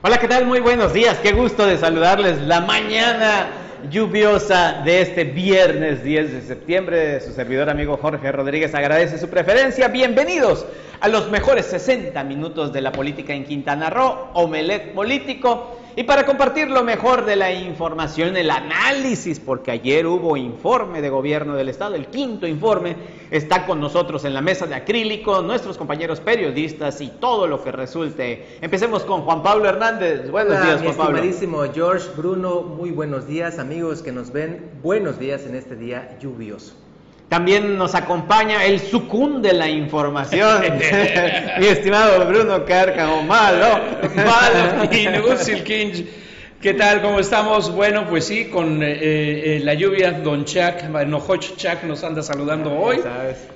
[0.00, 0.46] Hola, ¿qué tal?
[0.46, 1.18] Muy buenos días.
[1.18, 3.48] Qué gusto de saludarles la mañana
[3.90, 7.20] lluviosa de este viernes 10 de septiembre.
[7.20, 9.88] Su servidor amigo Jorge Rodríguez agradece su preferencia.
[9.88, 10.66] Bienvenidos
[11.00, 15.76] a los mejores 60 minutos de la política en Quintana Roo, Omelet Político.
[15.96, 21.10] Y para compartir lo mejor de la información, el análisis, porque ayer hubo informe de
[21.10, 22.96] gobierno del Estado, el quinto informe,
[23.30, 27.72] está con nosotros en la mesa de acrílico, nuestros compañeros periodistas y todo lo que
[27.72, 28.58] resulte.
[28.60, 30.30] Empecemos con Juan Pablo Hernández.
[30.30, 31.18] Buenos días, Juan Pablo.
[31.18, 36.16] Estimadísimo George, Bruno, muy buenos días, amigos que nos ven, buenos días en este día
[36.20, 36.87] lluvioso.
[37.28, 40.62] También nos acompaña el sucún de la información,
[41.58, 43.80] mi estimado Bruno Cárcamo, malo,
[44.16, 45.06] malo, y
[46.60, 47.02] ¿Qué tal?
[47.02, 47.72] ¿Cómo estamos?
[47.72, 52.72] Bueno, pues sí, con eh, eh, la lluvia, Don Chuck, Nojoch Chuck nos anda saludando
[52.76, 52.98] hoy.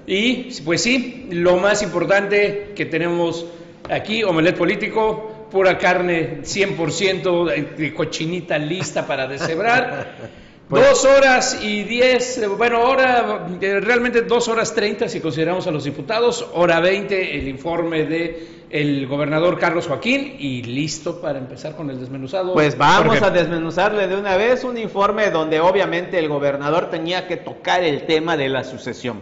[0.06, 3.44] Y pues sí, lo más importante que tenemos
[3.90, 10.32] aquí, omelet político, pura carne 100% de cochinita lista para deshebrar.
[10.72, 15.84] Pues dos horas y diez, bueno, ahora realmente dos horas treinta si consideramos a los
[15.84, 21.90] diputados, hora veinte el informe de el gobernador Carlos Joaquín y listo para empezar con
[21.90, 22.54] el desmenuzado.
[22.54, 27.36] Pues vamos a desmenuzarle de una vez un informe donde obviamente el gobernador tenía que
[27.36, 29.20] tocar el tema de la sucesión.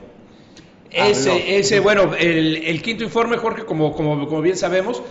[0.89, 5.03] Ese, ese bueno, el, el, quinto informe, Jorge, como, como, como bien sabemos,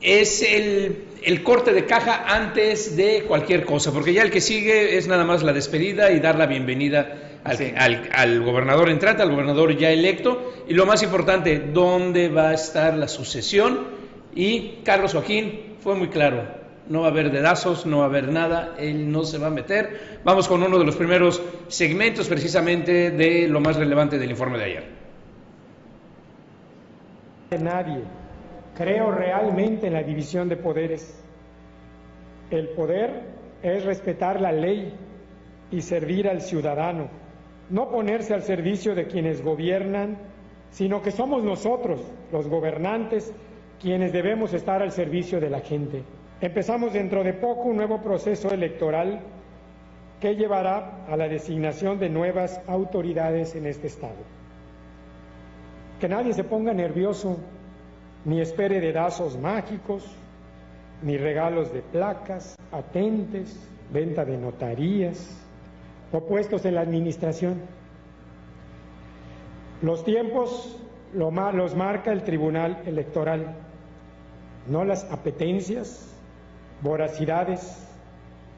[0.00, 4.96] es el, el, corte de caja antes de cualquier cosa, porque ya el que sigue
[4.96, 9.76] es nada más la despedida y dar la bienvenida al, al, gobernador entrante, al gobernador
[9.76, 13.98] ya electo, y lo más importante, dónde va a estar la sucesión.
[14.34, 16.44] Y Carlos Joaquín fue muy claro,
[16.88, 19.50] no va a haber dedazos, no va a haber nada, él no se va a
[19.50, 20.20] meter.
[20.24, 24.64] Vamos con uno de los primeros segmentos precisamente de lo más relevante del informe de
[24.64, 24.84] ayer.
[27.58, 28.02] Nadie
[28.78, 31.20] Creo realmente en la división de poderes.
[32.48, 33.24] El poder
[33.60, 34.94] es respetar la ley
[35.72, 37.08] y servir al ciudadano,
[37.70, 40.16] no ponerse al servicio de quienes gobiernan,
[40.70, 43.34] sino que somos nosotros, los gobernantes,
[43.82, 46.04] quienes debemos estar al servicio de la gente.
[46.40, 49.22] Empezamos dentro de poco un nuevo proceso electoral
[50.20, 54.22] que llevará a la designación de nuevas autoridades en este Estado.
[55.98, 57.38] Que nadie se ponga nervioso
[58.24, 60.04] ni espere dedazos mágicos,
[61.02, 63.58] ni regalos de placas, patentes,
[63.92, 65.44] venta de notarías
[66.12, 67.60] o puestos en la administración.
[69.82, 70.76] Los tiempos
[71.14, 73.54] los marca el Tribunal Electoral,
[74.68, 76.14] no las apetencias,
[76.82, 77.86] voracidades,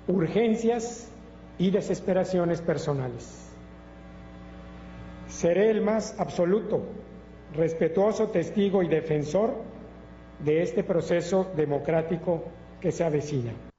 [0.08, 1.10] urgencias
[1.58, 3.48] y desesperaciones personales.
[5.28, 6.82] Seré el más absoluto
[7.54, 9.54] respetuoso testigo y defensor
[10.44, 12.44] de este proceso democrático
[12.80, 13.69] que se avecina.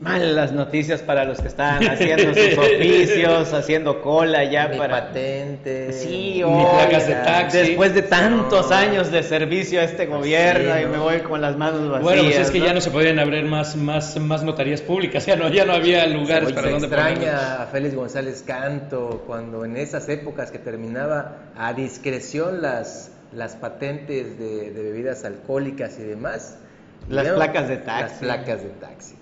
[0.00, 6.42] Malas noticias para los que están haciendo sus oficios, haciendo cola ya para patentes, sí,
[6.44, 7.58] placas de taxi.
[7.58, 11.88] Después de tantos años de servicio a este gobierno y me voy con las manos
[11.88, 12.02] vacías.
[12.02, 15.36] Bueno, pues es que ya no se podían abrir más más más notarías públicas, ya
[15.36, 20.08] no ya no había lugares para donde extraña a Félix González Canto cuando en esas
[20.08, 26.58] épocas que terminaba a discreción las las patentes de, de bebidas alcohólicas y demás.
[27.08, 28.24] Las placas de taxi.
[28.24, 29.14] Las placas de taxi.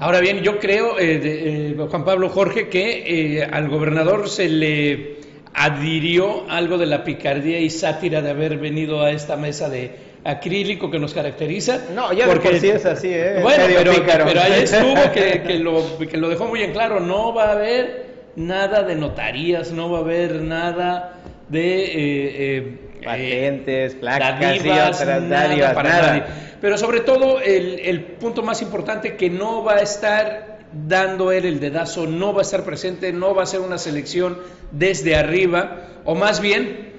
[0.00, 5.16] Ahora bien, yo creo, eh, eh, Juan Pablo Jorge, que eh, al gobernador se le
[5.54, 9.92] adhirió algo de la picardía y sátira de haber venido a esta mesa de
[10.24, 11.82] acrílico que nos caracteriza.
[11.94, 13.38] No, ya porque, por sí es así, ¿eh?
[13.40, 13.92] Bueno, pero,
[14.24, 17.52] pero, ahí estuvo que, que, lo, que lo dejó muy en claro, no va a
[17.52, 22.83] haber nada de notarías, no va a haber nada de...
[23.04, 26.26] Patentes, placas, y otras nada.
[26.60, 30.54] Pero sobre todo el, el punto más importante que no va a estar
[30.86, 34.38] dando él el dedazo, no va a estar presente, no va a ser una selección
[34.72, 36.92] desde arriba, o más bien,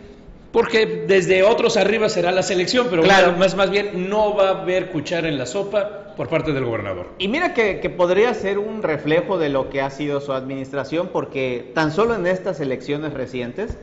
[0.51, 3.33] porque desde otros arriba será la selección, pero claro.
[3.33, 7.09] más, más bien no va a haber cuchara en la sopa por parte del gobernador.
[7.17, 11.09] Y mira que, que, podría ser un reflejo de lo que ha sido su administración,
[11.11, 13.77] porque tan solo en estas elecciones recientes,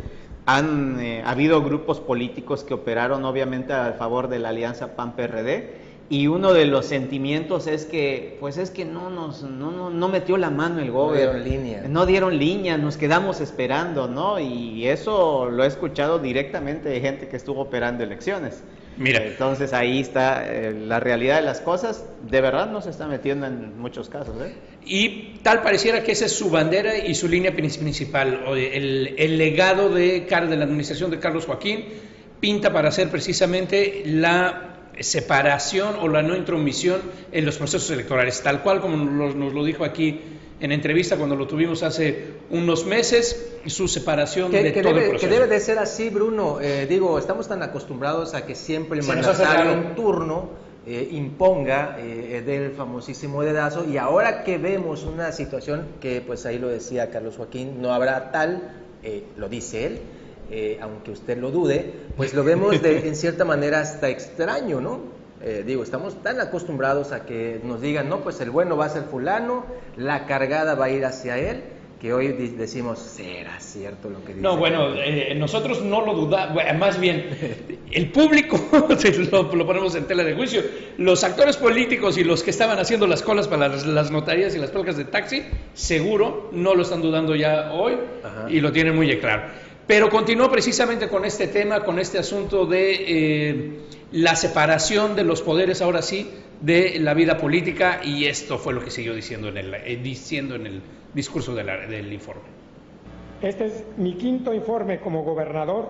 [0.46, 6.26] han eh, habido grupos políticos que operaron obviamente a favor de la alianza PAN-PRD y
[6.26, 10.50] uno de los sentimientos es que pues es que no nos no, no, metió la
[10.50, 15.48] mano el gobierno no dieron línea no dieron línea nos quedamos esperando no y eso
[15.48, 18.62] lo he escuchado directamente de gente que estuvo operando elecciones
[18.96, 19.24] Mira.
[19.24, 22.04] Entonces ahí está eh, la realidad de las cosas.
[22.28, 24.34] De verdad no se está metiendo en muchos casos.
[24.42, 24.54] ¿eh?
[24.84, 28.44] Y tal pareciera que esa es su bandera y su línea principal.
[28.56, 31.84] El, el legado de, de la administración de Carlos Joaquín
[32.40, 37.00] pinta para ser precisamente la separación o la no intromisión
[37.30, 40.20] en los procesos electorales, tal cual como nos, lo dijo aquí
[40.60, 45.28] en entrevista cuando lo tuvimos hace unos meses, su separación de todo debe, el proceso.
[45.28, 46.60] Que debe de ser así, Bruno.
[46.60, 50.50] Eh, digo, estamos tan acostumbrados a que siempre el mandatario en turno
[50.86, 56.58] eh, imponga eh, del famosísimo dedazo y ahora que vemos una situación que pues ahí
[56.58, 58.78] lo decía Carlos Joaquín, no habrá tal,
[59.36, 60.00] lo dice él,
[60.80, 65.22] aunque usted lo dude, pues lo vemos de, en cierta manera hasta extraño, ¿no?
[65.44, 68.90] Eh, digo, estamos tan acostumbrados a que nos digan, no, pues el bueno va a
[68.90, 69.64] ser fulano,
[69.96, 71.64] la cargada va a ir hacia él,
[72.02, 74.40] que hoy decimos, será cierto lo que dice.
[74.40, 78.58] No, bueno, eh, nosotros no lo dudamos, más bien, el público,
[79.30, 80.64] lo, lo, ponemos en tela de juicio,
[80.98, 84.72] los actores políticos y los que estaban haciendo las colas para las, notarías y las
[84.72, 85.44] placas de taxi,
[85.74, 87.94] seguro no lo están dudando ya hoy
[88.48, 89.44] y lo tienen muy claro.
[89.86, 93.70] Pero continuó precisamente con este tema, con este asunto de eh,
[94.10, 96.28] la separación de los poderes, ahora sí,
[96.60, 100.56] de la vida política, y esto fue lo que siguió diciendo en el, eh, diciendo
[100.56, 100.82] en el
[101.14, 102.42] discurso del informe.
[103.40, 105.88] Este es mi quinto informe como gobernador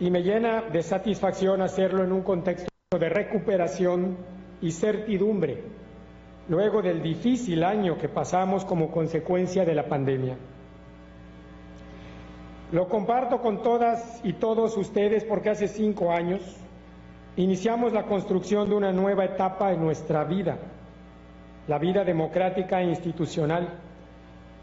[0.00, 4.16] y me llena de satisfacción hacerlo en un contexto de recuperación
[4.60, 5.62] y certidumbre,
[6.48, 10.36] luego del difícil año que pasamos como consecuencia de la pandemia.
[12.72, 16.42] Lo comparto con todas y todos ustedes porque hace cinco años
[17.36, 20.58] iniciamos la construcción de una nueva etapa en nuestra vida,
[21.66, 23.80] la vida democrática e institucional,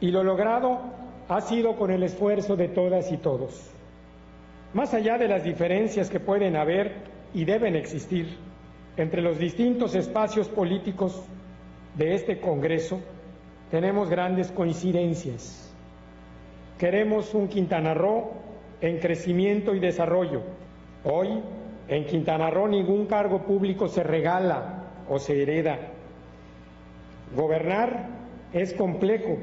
[0.02, 0.80] y lo logrado
[1.28, 3.72] ha sido con el esfuerzo de todas y todos.
[4.74, 6.94] Más allá de las diferencias que pueden haber
[7.34, 8.38] y deben existir
[8.98, 11.24] entre los distintos espacios políticos
[11.96, 13.00] de este Congreso,
[13.72, 15.66] tenemos grandes coincidencias
[16.78, 18.32] Queremos un Quintana Roo
[18.82, 20.42] en crecimiento y desarrollo.
[21.06, 21.30] Hoy,
[21.88, 25.80] en Quintana Roo ningún cargo público se regala o se hereda.
[27.34, 28.10] Gobernar
[28.52, 29.38] es complejo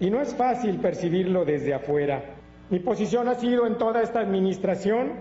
[0.00, 2.22] y no es fácil percibirlo desde afuera.
[2.70, 5.12] Mi posición ha sido en toda esta administración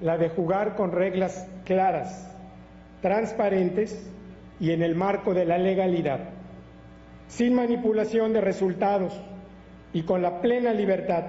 [0.00, 2.32] la de jugar con reglas claras,
[3.02, 4.10] transparentes
[4.60, 6.20] y en el marco de la legalidad,
[7.28, 9.20] sin manipulación de resultados
[9.92, 11.24] y con la plena libertad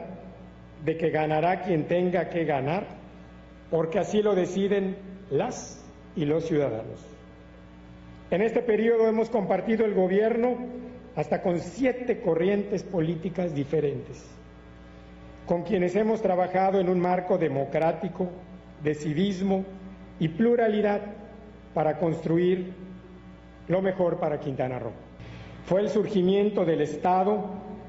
[0.85, 2.87] de que ganará quien tenga que ganar,
[3.69, 4.95] porque así lo deciden
[5.29, 5.83] las
[6.15, 7.05] y los ciudadanos.
[8.29, 10.57] En este periodo hemos compartido el gobierno
[11.17, 14.23] hasta con siete corrientes políticas diferentes,
[15.47, 18.29] con quienes hemos trabajado en un marco democrático,
[18.83, 19.65] de civismo
[20.19, 21.01] y pluralidad
[21.73, 22.71] para construir
[23.67, 24.91] lo mejor para Quintana Roo.
[25.65, 27.45] Fue el surgimiento del Estado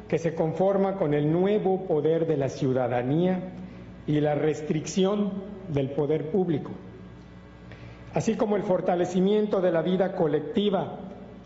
[0.08, 3.52] que se conforma con el nuevo poder de la ciudadanía
[4.06, 5.34] y la restricción
[5.68, 6.70] del poder público,
[8.14, 10.98] así como el fortalecimiento de la vida colectiva,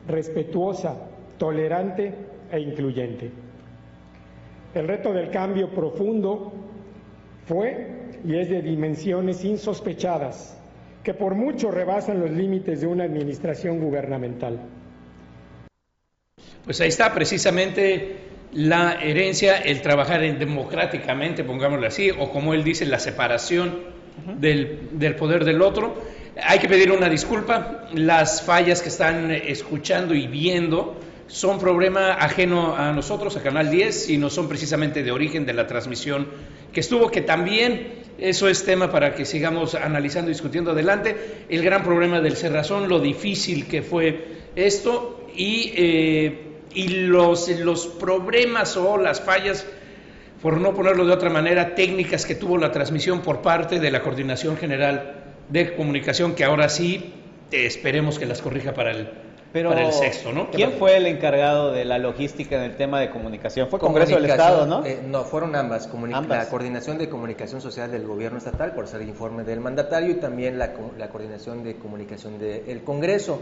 [0.06, 1.08] respetuosa,
[1.38, 2.14] tolerante
[2.50, 3.30] e incluyente.
[4.74, 6.52] El reto del cambio profundo
[7.46, 7.88] fue
[8.24, 10.58] y es de dimensiones insospechadas
[11.02, 14.60] que por mucho rebasan los límites de una administración gubernamental.
[16.64, 18.16] Pues ahí está precisamente
[18.52, 23.80] la herencia, el trabajar democráticamente, pongámoslo así, o como él dice, la separación
[24.38, 25.94] del, poder del otro.
[26.40, 27.88] Hay que pedir una disculpa.
[27.94, 30.96] Las fallas que están escuchando y viendo
[31.32, 35.54] son problema ajeno a nosotros, a Canal 10, y no son precisamente de origen de
[35.54, 36.28] la transmisión
[36.72, 41.44] que estuvo, que también eso es tema para que sigamos analizando y discutiendo adelante.
[41.48, 47.86] El gran problema del cerrazón, lo difícil que fue esto y eh, y los, los
[47.86, 49.66] problemas o las fallas,
[50.40, 54.02] por no ponerlo de otra manera, técnicas que tuvo la transmisión por parte de la
[54.02, 57.12] Coordinación General de Comunicación, que ahora sí
[57.50, 59.08] esperemos que las corrija para el,
[59.52, 60.50] para el sexto, ¿no?
[60.50, 63.68] ¿Quién fue el encargado de la logística en el tema de comunicación?
[63.68, 64.84] ¿Fue Congreso del Estado, no?
[64.84, 65.88] Eh, no, fueron ambas,
[66.28, 70.14] La Coordinación de Comunicación Social del Gobierno Estatal, por ser el informe del mandatario, y
[70.14, 73.40] también la, la Coordinación de Comunicación del Congreso.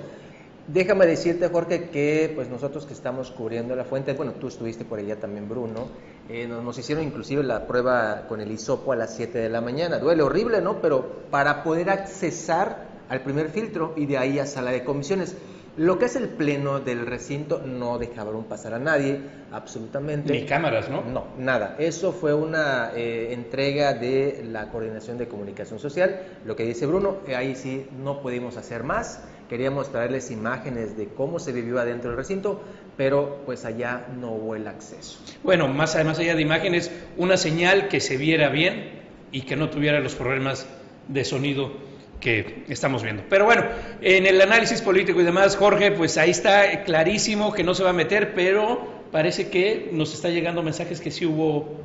[0.67, 4.99] Déjame decirte, Jorge, que pues nosotros que estamos cubriendo la fuente, bueno, tú estuviste por
[5.01, 5.89] allá también, Bruno,
[6.29, 9.99] eh, nos, hicieron inclusive la prueba con el hisopo a las 7 de la mañana.
[9.99, 10.81] Duele horrible, ¿no?
[10.81, 15.35] Pero para poder accesar al primer filtro y de ahí a sala de comisiones.
[15.81, 19.19] Lo que es el pleno del recinto no dejaron pasar a nadie,
[19.51, 20.31] absolutamente.
[20.31, 21.01] Ni cámaras, ¿no?
[21.01, 21.77] No, nada.
[21.79, 26.21] Eso fue una eh, entrega de la Coordinación de Comunicación Social.
[26.45, 29.25] Lo que dice Bruno, eh, ahí sí no pudimos hacer más.
[29.49, 32.61] Queríamos traerles imágenes de cómo se vivió adentro del recinto,
[32.99, 35.19] pero pues allá no hubo el acceso.
[35.43, 39.01] Bueno, más, más allá de imágenes, una señal que se viera bien
[39.33, 40.67] y que no tuviera los problemas
[41.09, 41.73] de sonido
[42.21, 43.25] que estamos viendo.
[43.29, 43.65] Pero bueno,
[44.01, 47.91] en el análisis político y demás, Jorge, pues ahí está clarísimo que no se va
[47.91, 51.81] a meter, pero parece que nos está llegando mensajes que sí hubo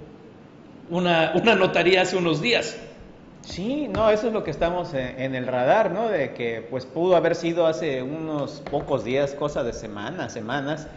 [0.89, 2.77] una, una notaría hace unos días.
[3.41, 6.09] Sí, no, eso es lo que estamos en, el radar, ¿no?
[6.09, 10.87] De que pues pudo haber sido hace unos pocos días, cosa de semanas, semanas.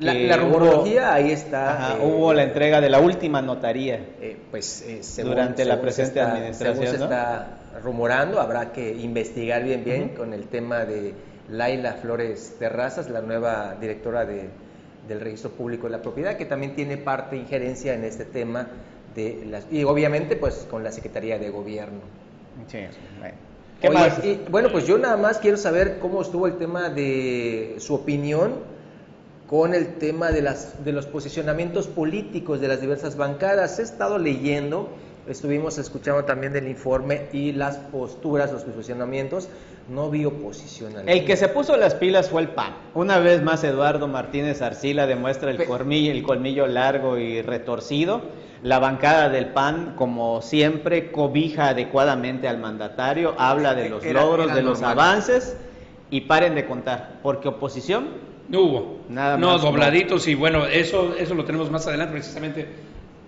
[0.00, 1.96] La, la rumorología ahí está.
[1.96, 3.96] Eh, hubo la entrega de la última notaría.
[4.20, 6.86] Eh, pues eh, durante la presente administración.
[6.86, 11.14] se está rumorando, habrá que investigar bien bien con el tema de
[11.50, 14.48] Laila Flores Terrazas, la nueva directora de,
[15.06, 18.68] del Registro Público de la Propiedad, que también tiene parte injerencia en este tema
[19.70, 22.00] y obviamente pues con la Secretaría de Gobierno.
[22.66, 22.78] Sí,
[23.80, 24.14] bueno.
[24.50, 28.54] bueno, pues yo nada más quiero saber cómo estuvo el tema de su opinión
[29.48, 33.78] con el tema de, las, de los posicionamientos políticos de las diversas bancadas.
[33.78, 34.90] He estado leyendo,
[35.28, 39.48] estuvimos escuchando también del informe y las posturas, los posicionamientos.
[39.88, 42.74] No vi oposición El que se puso las pilas fue el PAN.
[42.94, 48.22] Una vez más Eduardo Martínez Arcila demuestra el, colmillo, el colmillo largo y retorcido
[48.62, 54.62] la bancada del PAN, como siempre, cobija adecuadamente al mandatario, habla de los logros, de
[54.62, 55.56] los avances
[56.10, 58.08] y paren de contar, porque oposición
[58.48, 59.00] no hubo.
[59.08, 62.66] Nada no, dobladitos y bueno, eso, eso lo tenemos más adelante, precisamente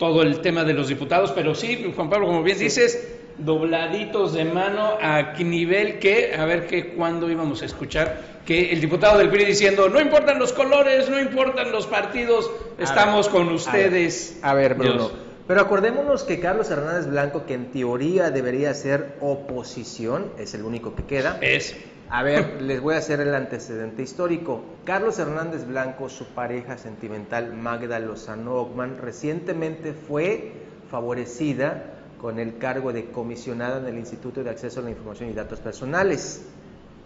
[0.01, 4.47] todo el tema de los diputados, pero sí, Juan Pablo, como bien dices, dobladitos de
[4.47, 9.29] mano a nivel que, a ver que cuándo íbamos a escuchar que el diputado del
[9.29, 14.39] PRI diciendo, no importan los colores, no importan los partidos, estamos con ustedes.
[14.41, 15.11] A ver, Bruno.
[15.47, 20.95] Pero acordémonos que Carlos Hernández Blanco, que en teoría debería ser oposición, es el único
[20.95, 21.39] que queda.
[21.43, 21.77] Es.
[22.13, 24.63] A ver, les voy a hacer el antecedente histórico.
[24.85, 30.55] Carlos Hernández Blanco, su pareja sentimental Magda Lozano Ockman, recientemente fue
[30.91, 31.85] favorecida
[32.21, 35.61] con el cargo de comisionada en el Instituto de Acceso a la Información y Datos
[35.61, 36.47] Personales.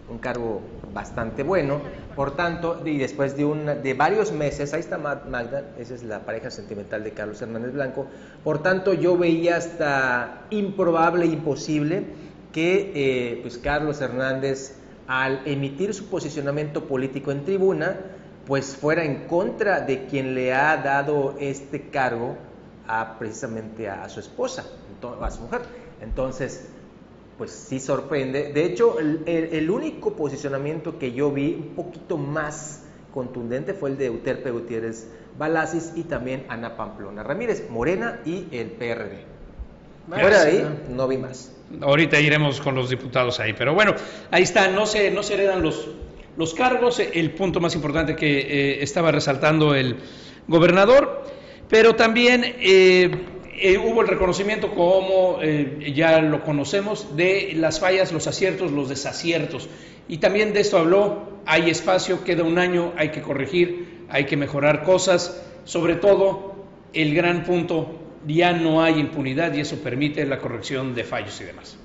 [0.08, 0.62] Un cargo
[0.94, 1.82] bastante bueno.
[2.16, 6.20] Por tanto, y después de, una, de varios meses, ahí está Magda, esa es la
[6.20, 8.06] pareja sentimental de Carlos Hernández Blanco.
[8.42, 12.04] Por tanto, yo veía hasta improbable, imposible,
[12.52, 17.96] que eh, pues Carlos Hernández, al emitir su posicionamiento político en tribuna,
[18.46, 22.36] pues fuera en contra de quien le ha dado este cargo
[22.86, 24.64] a, precisamente a su esposa
[25.20, 25.62] a su mujer.
[26.00, 26.68] Entonces,
[27.38, 28.52] pues sí sorprende.
[28.52, 32.82] De hecho, el, único posicionamiento que yo vi un poquito más
[33.12, 35.08] contundente fue el de Euterpe Gutiérrez
[35.38, 39.33] Balasis y también Ana Pamplona Ramírez, Morena y el PRD.
[40.08, 41.52] Fuera de ahí, no vi más.
[41.80, 43.94] Ahorita iremos con los diputados ahí, pero bueno,
[44.30, 45.88] ahí está, no se, no se heredan los,
[46.36, 49.96] los cargos, el punto más importante que eh, estaba resaltando el
[50.46, 51.24] gobernador,
[51.68, 53.10] pero también eh,
[53.56, 58.88] eh, hubo el reconocimiento, como eh, ya lo conocemos, de las fallas, los aciertos, los
[58.88, 59.68] desaciertos.
[60.08, 64.36] Y también de esto habló, hay espacio, queda un año, hay que corregir, hay que
[64.36, 65.42] mejorar cosas.
[65.64, 66.56] Sobre todo,
[66.92, 71.44] el gran punto, ya no hay impunidad y eso permite la corrección de fallos y
[71.44, 71.78] demás.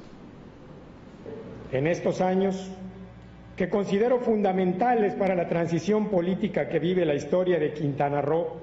[1.72, 2.70] En estos años,
[3.56, 8.58] que considero fundamentales para la transición política que vive la historia de Quintana Roo,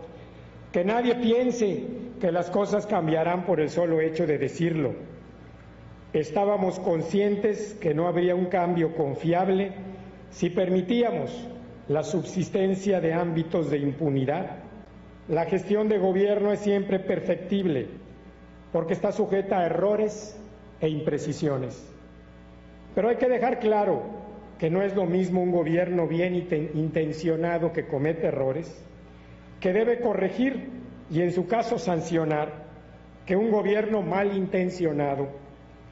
[0.73, 1.85] que nadie piense
[2.21, 4.95] que las cosas cambiarán por el solo hecho de decirlo.
[6.12, 9.73] Estábamos conscientes que no habría un cambio confiable
[10.30, 11.30] si permitíamos
[11.88, 14.66] la subsistencia de ámbitos de impunidad.
[15.28, 17.88] La gestión de gobierno es siempre perfectible
[18.73, 20.38] porque está sujeta a errores
[20.80, 21.92] e imprecisiones.
[22.95, 24.02] Pero hay que dejar claro
[24.59, 26.35] que no es lo mismo un gobierno bien
[26.75, 28.85] intencionado que comete errores,
[29.61, 30.71] que debe corregir
[31.11, 32.64] y en su caso sancionar
[33.26, 35.28] que un gobierno malintencionado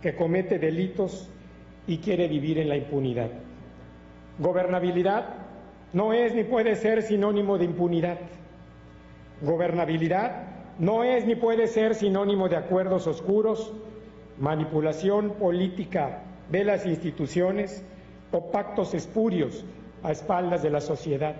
[0.00, 1.28] que comete delitos
[1.86, 3.30] y quiere vivir en la impunidad.
[4.38, 5.26] Gobernabilidad
[5.92, 8.18] no es ni puede ser sinónimo de impunidad.
[9.44, 10.46] Gobernabilidad
[10.78, 13.72] no es ni puede ser sinónimo de acuerdos oscuros,
[14.38, 17.84] manipulación política de las instituciones
[18.32, 19.64] o pactos espurios
[20.02, 21.36] a espaldas de la sociedad.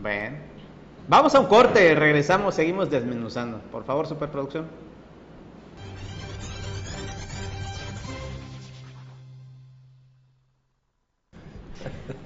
[0.00, 0.36] Bueno.
[1.08, 3.58] Vamos a un corte, regresamos, seguimos desmenuzando.
[3.70, 4.66] Por favor, superproducción.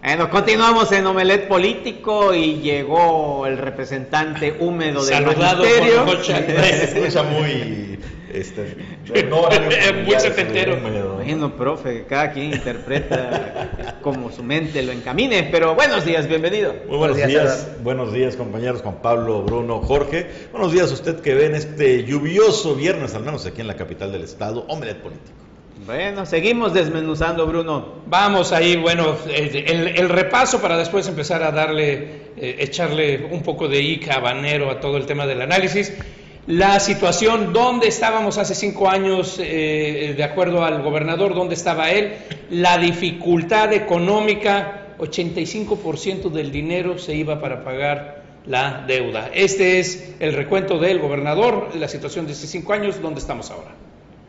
[0.07, 6.23] Bueno, continuamos en Omelet Político y llegó el representante húmedo del Saludado magisterio.
[6.23, 7.99] Se escucha muy
[8.33, 8.77] Este,
[10.07, 10.79] muy setentero.
[10.81, 16.73] Bueno, profe, cada quien interpreta como su mente lo encamine, pero buenos días, bienvenido.
[16.87, 20.31] Muy buenos, días, buenos días compañeros Juan Pablo, Bruno, Jorge.
[20.53, 23.75] Buenos días a usted que ve en este lluvioso viernes, al menos aquí en la
[23.75, 25.46] capital del estado, hombre político.
[25.87, 28.03] Bueno, seguimos desmenuzando, Bruno.
[28.09, 33.81] Vamos ahí, bueno, el, repaso para después empezar a darle, eh, echarle un poco de
[33.81, 35.93] ica a todo el tema del análisis
[36.47, 42.15] la situación, dónde estábamos hace cinco años, eh, de acuerdo al gobernador, dónde estaba él,
[42.51, 49.31] la dificultad económica, 85% del dinero se iba para pagar la deuda.
[49.35, 53.86] Este es el recuento del gobernador, la situación de hace cinco años, dónde estamos ahora.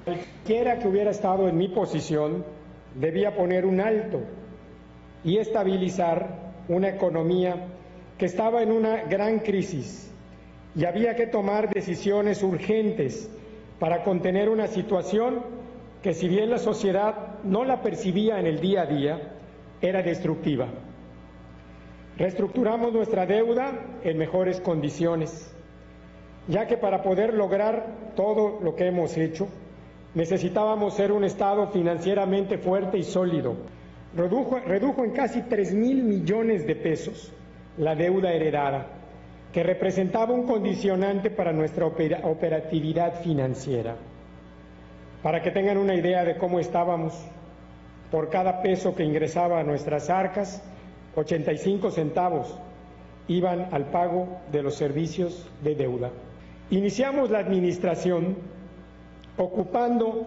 [0.08, 2.46] Cualquiera que hubiera estado en mi posición
[2.96, 4.22] debía poner un alto
[5.22, 7.68] y estabilizar una economía
[8.18, 10.10] que estaba en una gran crisis
[10.78, 13.30] y había que tomar decisiones urgentes
[13.80, 15.44] para contener una situación
[16.02, 19.34] que si bien la sociedad no la percibía en el día a día,
[19.82, 20.70] era destructiva.
[22.18, 23.74] Reestructuramos nuestra deuda
[24.06, 25.54] en mejores condiciones,
[26.48, 29.50] ya que para poder lograr todo lo que hemos hecho,
[30.18, 33.56] necesitábamos ser un Estado financieramente fuerte y sólido.
[34.16, 37.32] Redujo, en casi 3 mil millones de pesos
[37.78, 38.88] la deuda heredada
[39.54, 43.96] que representaba un condicionante para nuestra operatividad financiera.
[45.22, 47.14] Para que tengan una idea de cómo estábamos,
[48.10, 50.64] por cada peso que ingresaba a nuestras arcas,
[51.16, 52.60] 85 centavos
[53.28, 56.10] iban al pago de los servicios de deuda.
[56.72, 58.57] Iniciamos la administración
[59.38, 60.26] ocupando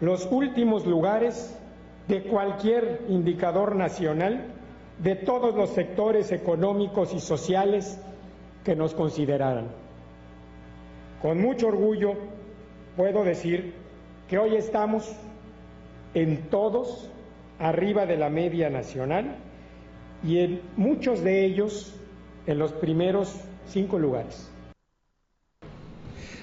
[0.00, 1.56] los últimos lugares
[2.08, 4.46] de cualquier indicador nacional
[4.98, 7.98] de todos los sectores económicos y sociales
[8.64, 9.68] que nos consideraran.
[11.22, 12.14] Con mucho orgullo
[12.96, 13.74] puedo decir
[14.28, 15.10] que hoy estamos
[16.14, 17.08] en todos
[17.58, 19.36] arriba de la media nacional
[20.24, 21.94] y en muchos de ellos
[22.46, 23.34] en los primeros
[23.68, 24.50] cinco lugares.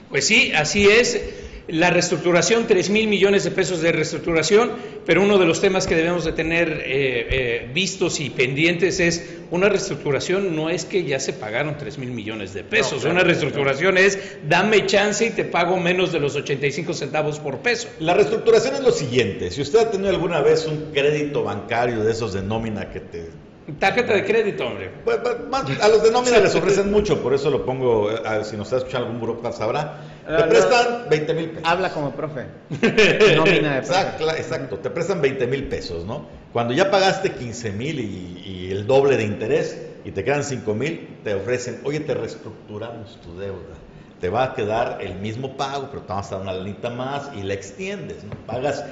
[0.10, 4.72] Pues sí, así es la reestructuración, 3 mil millones de pesos de reestructuración,
[5.06, 9.38] pero uno de los temas que debemos de tener eh, eh, vistos y pendientes es
[9.52, 13.98] una reestructuración no es que ya se pagaron 3 mil millones de pesos, una reestructuración
[13.98, 17.88] es dame chance y te pago menos de los 85 centavos por peso.
[18.00, 22.12] La reestructuración es lo siguiente, si usted ha tenido alguna vez un crédito bancario de
[22.12, 23.47] esos de nómina que te
[23.80, 24.90] Tarjeta de crédito, hombre.
[25.04, 28.56] Pues, pues, a los de nómina les ofrecen mucho, por eso lo pongo, eh, si
[28.56, 29.98] nos está escuchando algún grupo sabrá.
[30.26, 31.68] Te prestan 20 mil pesos.
[31.68, 32.46] Habla como profe.
[33.36, 36.26] nómina de exacto, exacto, te prestan 20 mil pesos, ¿no?
[36.54, 41.20] Cuando ya pagaste 15 mil y, el doble de interés y te quedan 5 mil,
[41.24, 43.76] te ofrecen, oye, te reestructuramos tu deuda.
[44.22, 47.30] Te va a quedar el mismo pago, pero te vamos a dar una lanita más
[47.36, 48.32] y la extiendes, ¿no?
[48.46, 48.84] Pagas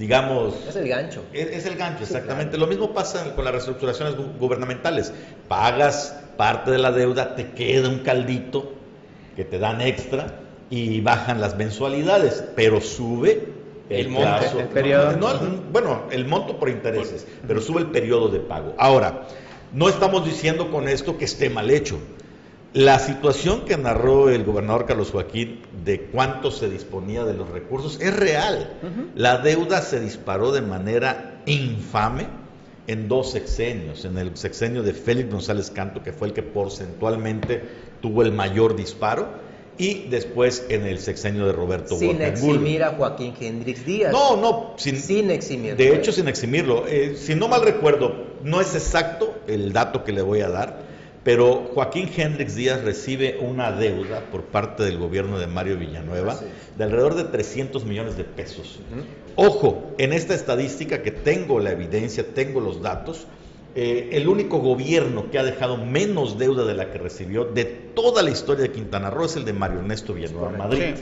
[0.00, 0.54] digamos...
[0.66, 1.22] Es el gancho.
[1.34, 2.56] Es, el gancho, exactamente.
[2.56, 5.12] Lo mismo pasa con las reestructuraciones gubernamentales.
[5.46, 8.72] Pagas parte de la deuda, te queda un caldito
[9.36, 13.48] que te dan extra y bajan las mensualidades, pero sube
[13.90, 15.18] el, monto, el periodo.
[15.70, 18.74] bueno, el monto por intereses, pero sube el periodo de pago.
[18.78, 19.26] Ahora,
[19.74, 21.98] no estamos diciendo con esto que esté mal hecho.
[22.72, 28.00] La situación que narró el gobernador Carlos Joaquín de cuánto se disponía de los recursos
[28.00, 28.78] es real.
[29.16, 32.28] La deuda se disparó de manera infame
[32.86, 34.04] en dos sexenios.
[34.04, 37.62] En el sexenio de Félix González Canto, que fue el que porcentualmente
[38.00, 43.34] tuvo el mayor disparo, y después en el sexenio de Roberto Sin eximir a Joaquín
[43.40, 44.12] Hendrix Díaz.
[44.12, 45.76] No, no, sin, sin eximirlo.
[45.76, 46.86] De hecho, sin eximirlo.
[46.86, 50.89] Eh, si no mal recuerdo, no es exacto el dato que le voy a dar,
[51.30, 56.36] pero Joaquín Hendrix Díaz recibe una deuda por parte del gobierno de Mario Villanueva
[56.76, 58.80] de alrededor de 300 millones de pesos.
[59.36, 63.28] Ojo, en esta estadística que tengo la evidencia, tengo los datos,
[63.74, 68.22] eh, el único gobierno que ha dejado menos deuda de la que recibió de toda
[68.22, 70.94] la historia de Quintana Roo es el de Mario Ernesto Villanueva Madrid.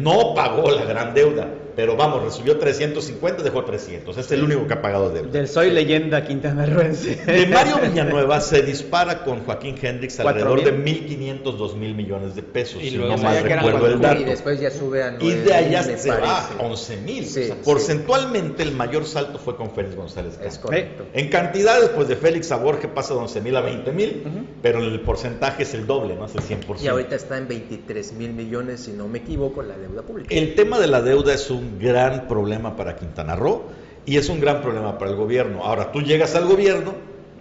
[0.00, 4.16] No pagó la gran deuda, pero vamos, recibió 350, dejó 300.
[4.16, 5.30] Es el único que ha pagado deuda.
[5.30, 7.16] Del Soy Leyenda Quintana Rooense.
[7.16, 12.82] De Mario Villanueva se dispara con Joaquín Hendrix alrededor de 1.500, 2.000 millones de pesos,
[12.82, 14.20] y si no mal recuerdo el dato.
[14.20, 17.56] Y después ya sube a 9, Y de allá se va a 11.000.
[17.64, 20.38] porcentualmente el mayor salto fue con Félix González.
[20.42, 21.06] Es correcto.
[21.12, 25.62] En cantidades, pues de Félix a Borges pasa de 11.000 a 20.000, pero el porcentaje
[25.62, 26.26] es el doble, ¿no?
[26.26, 26.80] Es el 100%.
[26.82, 30.34] Y ahorita está en 23 mil millones, si no me equivoco, la deuda pública.
[30.34, 33.64] El tema de la deuda es un gran problema para Quintana Roo
[34.06, 35.64] y es un gran problema para el gobierno.
[35.64, 36.94] Ahora, tú llegas al gobierno,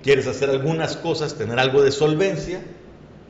[0.03, 2.61] quieres hacer algunas cosas, tener algo de solvencia,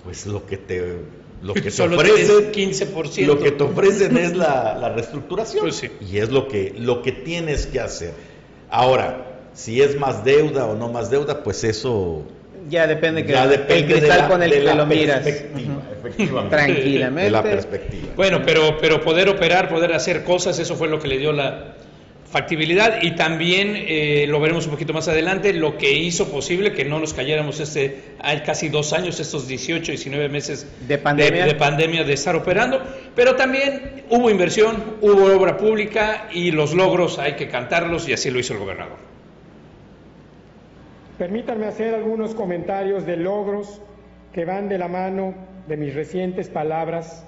[0.04, 0.98] pues lo que te
[1.42, 3.26] Lo que te ofrecen, 15%.
[3.26, 5.62] Lo que te ofrecen es la, la reestructuración.
[5.62, 5.90] Pues sí.
[6.00, 8.14] Y es lo que, lo que tienes que hacer.
[8.70, 12.24] Ahora, si es más deuda o no más deuda, pues eso
[12.70, 14.86] Ya depende que ya depende el cristal de la- con el de que la lo
[14.86, 15.26] miras.
[15.28, 16.50] efectivamente.
[16.50, 17.24] Tranquilamente.
[17.26, 18.08] De la perspectiva.
[18.16, 21.76] Bueno, pero, pero poder operar, poder hacer cosas, eso fue lo que le dio la
[22.30, 26.86] factibilidad y también eh, lo veremos un poquito más adelante, lo que hizo posible que
[26.86, 31.46] no nos cayéramos este, hay casi dos años, estos 18, 19 meses De pandemia.
[31.46, 32.82] de, pandemia de estar operando,
[33.18, 38.32] pero también hubo inversión, hubo obra pública y los logros hay que cantarlos y así
[38.32, 39.11] lo hizo el gobernador.
[41.22, 43.80] Permítanme hacer algunos comentarios de logros
[44.34, 45.36] que van de la mano
[45.68, 47.24] de mis recientes palabras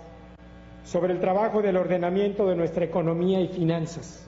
[0.83, 4.27] sobre el trabajo del ordenamiento de nuestra economía y finanzas.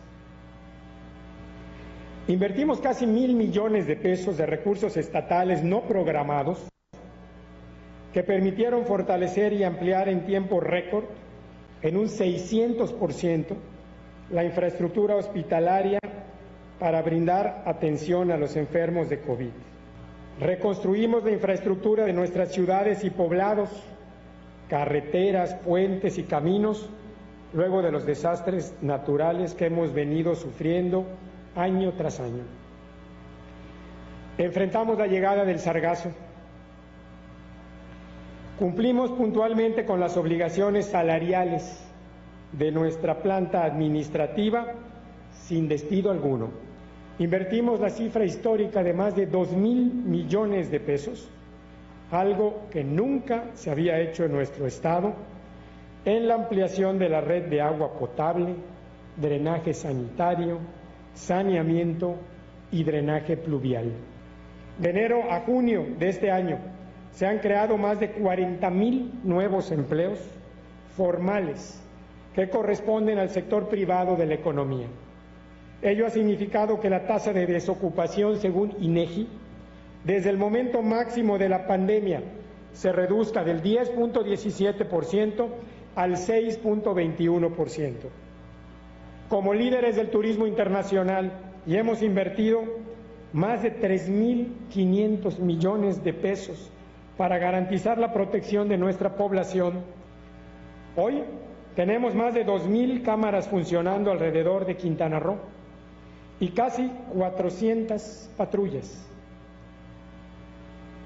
[2.28, 6.68] Invertimos casi mil millones de pesos de recursos estatales no programados
[8.14, 11.06] que permitieron fortalecer y ampliar en tiempo récord
[11.82, 13.56] en un 600%
[14.30, 15.98] la infraestructura hospitalaria
[16.80, 19.52] para brindar atención a los enfermos de COVID.
[20.40, 23.70] Reconstruimos la infraestructura de nuestras ciudades y poblados,
[24.70, 26.90] carreteras, puentes y caminos,
[27.54, 31.06] luego de los desastres naturales que hemos venido sufriendo
[31.56, 32.44] año tras año.
[34.38, 36.12] Enfrentamos la llegada del sargazo.
[38.60, 41.82] Cumplimos puntualmente con las obligaciones salariales
[42.52, 44.74] de nuestra planta administrativa
[45.32, 46.65] sin despido alguno.
[47.18, 51.30] Invertimos la cifra histórica de más de 2 mil millones de pesos,
[52.12, 55.14] algo que nunca se había hecho en nuestro Estado,
[56.04, 58.56] en la ampliación de la red de agua potable,
[59.16, 60.60] drenaje sanitario,
[61.14, 62.18] saneamiento
[62.70, 63.94] y drenaje pluvial.
[64.78, 66.58] De enero a junio de este año
[67.12, 70.20] se han creado más de 40 mil nuevos empleos
[70.98, 71.82] formales
[72.34, 74.88] que corresponden al sector privado de la economía.
[75.82, 79.28] Ello ha significado que la tasa de desocupación, según INEGI,
[80.04, 82.22] desde el momento máximo de la pandemia
[82.74, 85.48] se reduzca del 10.17%
[85.96, 87.94] al 6.21%.
[89.30, 91.32] Como líderes del turismo internacional
[91.66, 92.64] y hemos invertido
[93.34, 96.70] más de 3.500 millones de pesos
[97.18, 99.82] para garantizar la protección de nuestra población.
[100.96, 101.24] Hoy
[101.76, 105.40] tenemos más de 2.000 cámaras funcionando alrededor de Quintana Roo
[106.40, 109.06] y casi 400 patrullas.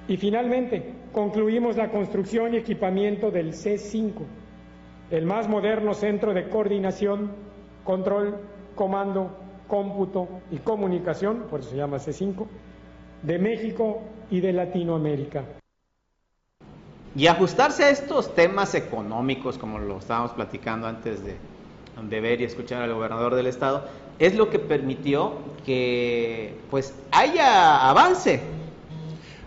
[0.07, 4.13] Y finalmente, concluimos la construcción y equipamiento del C5,
[5.11, 7.31] el más moderno centro de coordinación,
[7.83, 8.37] control,
[8.75, 9.37] comando,
[9.67, 12.47] cómputo y comunicación, por eso se llama C5,
[13.21, 15.43] de México y de Latinoamérica.
[17.15, 21.37] Y ajustarse a estos temas económicos, como lo estábamos platicando antes de,
[22.01, 23.85] de ver y escuchar al gobernador del estado,
[24.19, 25.33] es lo que permitió
[25.65, 28.41] que pues haya avance.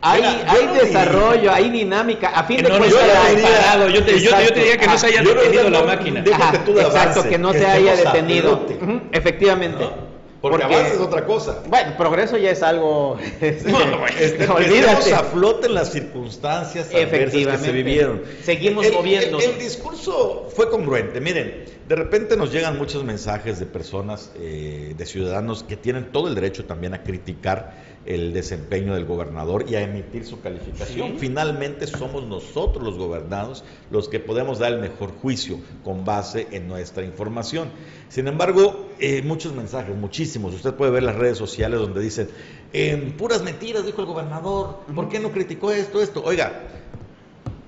[0.05, 2.29] Hay, Mira, yo hay no desarrollo, diría- hay dinámica.
[2.31, 3.01] A fin Que de no cuentas.
[3.01, 4.55] Yo te, yo, te- yo te Exacto.
[4.55, 6.21] diría que no se haya Yo no- detenido la no- máquina.
[6.21, 6.81] Ajá, que exacto,
[7.21, 8.67] avance, que no que se haya detenido.
[9.13, 9.85] efectivamente.
[9.85, 10.13] ¿no?
[10.41, 11.63] Porque, avance es otra cosa.
[11.69, 13.17] Bueno, progreso ya es algo.
[13.41, 15.15] este, No, no, este, olvídate.
[15.15, 17.67] a flote en las circunstancias adversas que Efectivamente.
[17.67, 18.23] se vivieron.
[18.43, 19.45] Seguimos El- moviéndonos.
[19.45, 21.21] El, el discurso fue congruente.
[21.21, 26.27] Miren, de repente nos llegan muchos mensajes de personas, eh, de ciudadanos que tienen todo
[26.27, 27.75] el derecho también a criticar
[28.07, 31.19] el desempeño del gobernador y a emitir su calificación.
[31.19, 36.67] Finalmente somos nosotros los gobernados los que podemos dar el mejor juicio con base en
[36.67, 37.69] nuestra información.
[38.09, 40.55] Sin embargo, eh, muchos mensajes, muchísimos.
[40.55, 42.31] Usted puede ver las redes sociales donde dicen,
[42.73, 46.23] en puras mentiras, dijo el gobernador, ¿por qué no criticó esto, esto?
[46.25, 46.63] Oiga,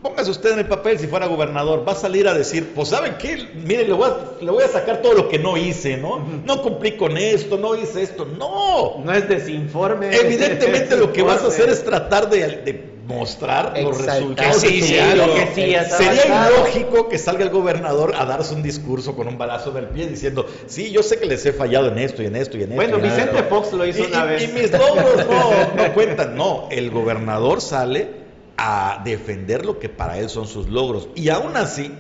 [0.04, 3.14] póngase usted en el papel si fuera gobernador, va a salir a decir, pues ¿saben
[3.18, 3.48] qué?
[3.54, 6.18] Mire, le voy a, le voy a sacar todo lo que no hice, ¿no?
[6.44, 9.02] No cumplí con esto, no hice esto, no.
[9.02, 10.14] No es desinforme.
[10.14, 14.62] Evidentemente es lo que vas a hacer es tratar de, de mostrar los resultados.
[14.62, 18.62] Que sí, sí, lo que sí, Sería ilógico que salga el gobernador a darse un
[18.62, 21.88] discurso con un balazo en el pie diciendo, sí, yo sé que les he fallado
[21.88, 22.76] en esto y en esto y en esto.
[22.76, 23.48] Bueno, Vicente esto".
[23.48, 24.42] Fox lo hizo Y- una y- vez.
[24.44, 26.36] Y mis logros no, no cuentan.
[26.36, 28.23] No, el gobernador sale
[28.56, 31.08] a defender lo que para él son sus logros.
[31.14, 31.92] Y aún así,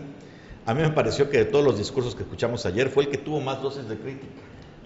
[0.66, 3.18] a mí me pareció que de todos los discursos que escuchamos ayer fue el que
[3.18, 4.26] tuvo más dosis de crítica.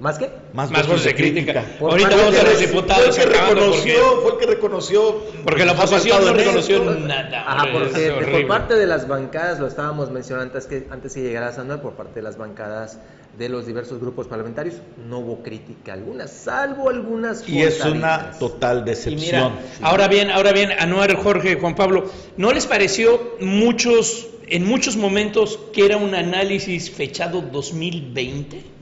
[0.00, 0.30] ¿Más qué?
[0.52, 1.64] Más voces de crítica.
[1.80, 4.46] Por Ahorita vamos a los los- diputados fue el que reconoció, porque, fue el que
[4.46, 6.94] reconoció porque la oposición no reconoció esto.
[7.00, 7.44] nada.
[7.52, 11.50] Ajá, porque por parte de las bancadas, lo estábamos mencionando antes que, antes que llegara
[11.52, 13.00] Sandra, por parte de las bancadas
[13.38, 14.76] de los diversos grupos parlamentarios,
[15.08, 19.52] no hubo crítica alguna, salvo algunas Y es una total decepción.
[19.52, 24.96] mira, ahora bien, ahora bien, Anuar, Jorge, Juan Pablo, ¿no les pareció muchos en muchos
[24.96, 28.77] momentos que era un análisis fechado 2020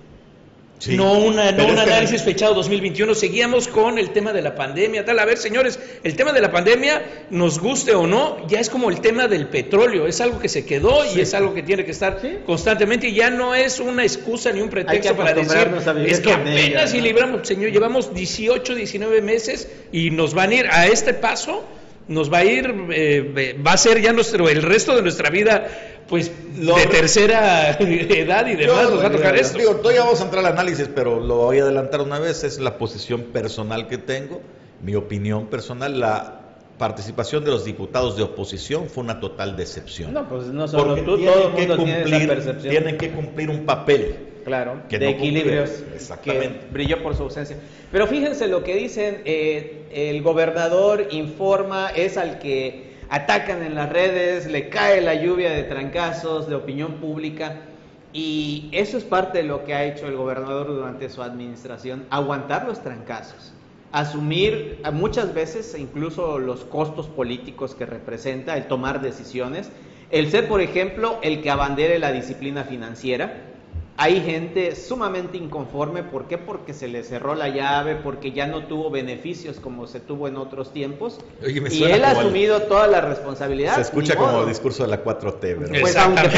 [0.89, 5.19] no, una, no un análisis fechado 2021, seguíamos con el tema de la pandemia, tal.
[5.19, 8.91] A ver, señores, el tema de la pandemia, nos guste o no, ya es como
[8.91, 11.93] el tema del petróleo, es algo que se quedó y es algo que tiene que
[11.93, 15.71] estar constantemente y ya no es una excusa ni un pretexto para decir,
[16.07, 20.67] es que apenas y libramos, señor, llevamos 18, 19 meses y nos van a ir
[20.71, 21.65] a este paso,
[22.09, 25.96] nos va a ir, eh, va a ser ya nuestro, el resto de nuestra vida
[26.09, 29.59] pues de tercera edad y demás nos va a tocar esto.
[29.59, 32.59] Digo, todavía vamos a entrar al análisis, pero lo voy a adelantar una vez, es
[32.59, 34.41] la posición personal que tengo,
[34.83, 36.41] mi opinión personal, la
[36.79, 40.13] participación de los diputados de oposición fue una total decepción.
[40.13, 42.71] No, pues no solo Porque tú, todo el mundo tiene esa percepción.
[42.71, 44.17] Tienen que cumplir un papel.
[44.45, 45.83] Claro, de equilibrios.
[45.93, 46.61] Exactamente.
[46.61, 47.57] Que brilló por su ausencia.
[47.91, 53.91] Pero fíjense lo que dicen, eh, el gobernador informa, es al que atacan en las
[53.91, 57.57] redes, le cae la lluvia de trancazos, de opinión pública.
[58.13, 62.67] Y eso es parte de lo que ha hecho el gobernador durante su administración, aguantar
[62.67, 63.53] los trancazos,
[63.93, 69.71] asumir muchas veces incluso los costos políticos que representa el tomar decisiones,
[70.11, 73.35] el ser, por ejemplo, el que abandere la disciplina financiera,
[73.99, 76.37] hay gente sumamente inconforme, ¿por qué?
[76.37, 80.37] Porque se le cerró la llave, porque ya no tuvo beneficios como se tuvo en
[80.37, 81.19] otros tiempos.
[81.43, 83.77] y él ha asumido toda la responsabilidad.
[83.77, 85.81] Se escucha como el discurso de la 4T, ¿verdad?
[85.81, 86.29] Pues aunque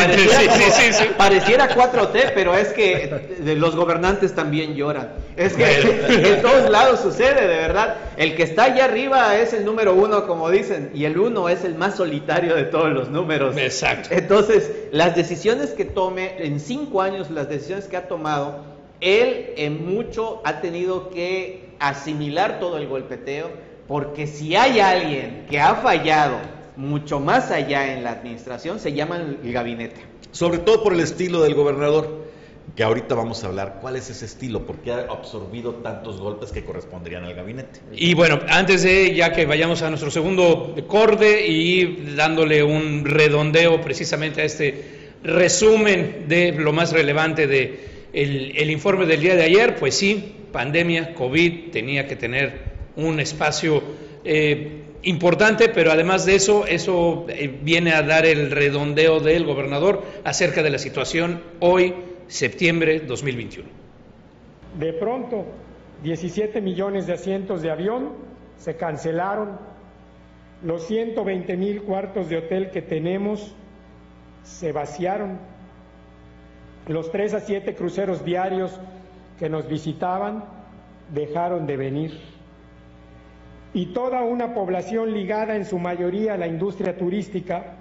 [1.17, 5.11] pareciera, 4T, pero es que los gobernantes también lloran.
[5.37, 5.65] Es que
[6.35, 7.97] en todos lados sucede, de verdad.
[8.17, 11.65] El que está allá arriba es el número uno, como dicen, y el uno es
[11.65, 13.57] el más solitario de todos los números.
[13.57, 14.11] Exacto.
[14.13, 18.65] Entonces, las decisiones que tome en cinco años, las decisiones que ha tomado,
[19.01, 23.51] él en mucho ha tenido que asimilar todo el golpeteo,
[23.87, 26.37] porque si hay alguien que ha fallado
[26.77, 30.01] mucho más allá en la administración, se llama el gabinete.
[30.31, 32.29] Sobre todo por el estilo del gobernador
[32.77, 36.65] que ahorita vamos a hablar cuál es ese estilo, porque ha absorbido tantos golpes que
[36.65, 37.81] corresponderían al gabinete.
[37.93, 43.81] Y bueno, antes de ya que vayamos a nuestro segundo corte y dándole un redondeo
[43.81, 49.77] precisamente a este resumen de lo más relevante de el, informe del día de ayer,
[49.77, 52.53] pues sí, pandemia, COVID, tenía que tener
[52.97, 53.83] un espacio
[54.25, 60.03] eh, importante, pero además de eso, eso eh, viene a dar el redondeo del gobernador
[60.25, 61.95] acerca de la situación hoy,
[62.27, 63.69] septiembre 2021.
[64.79, 65.45] De pronto,
[66.03, 68.13] 17 millones de asientos de avión
[68.59, 69.59] se cancelaron,
[70.63, 73.55] los 120 mil cuartos de hotel que tenemos
[74.43, 75.39] se vaciaron.
[76.87, 78.79] Los tres a siete cruceros diarios
[79.39, 80.45] que nos visitaban
[81.13, 82.21] dejaron de venir.
[83.75, 87.77] Y toda una población ligada en su mayoría a la industria turística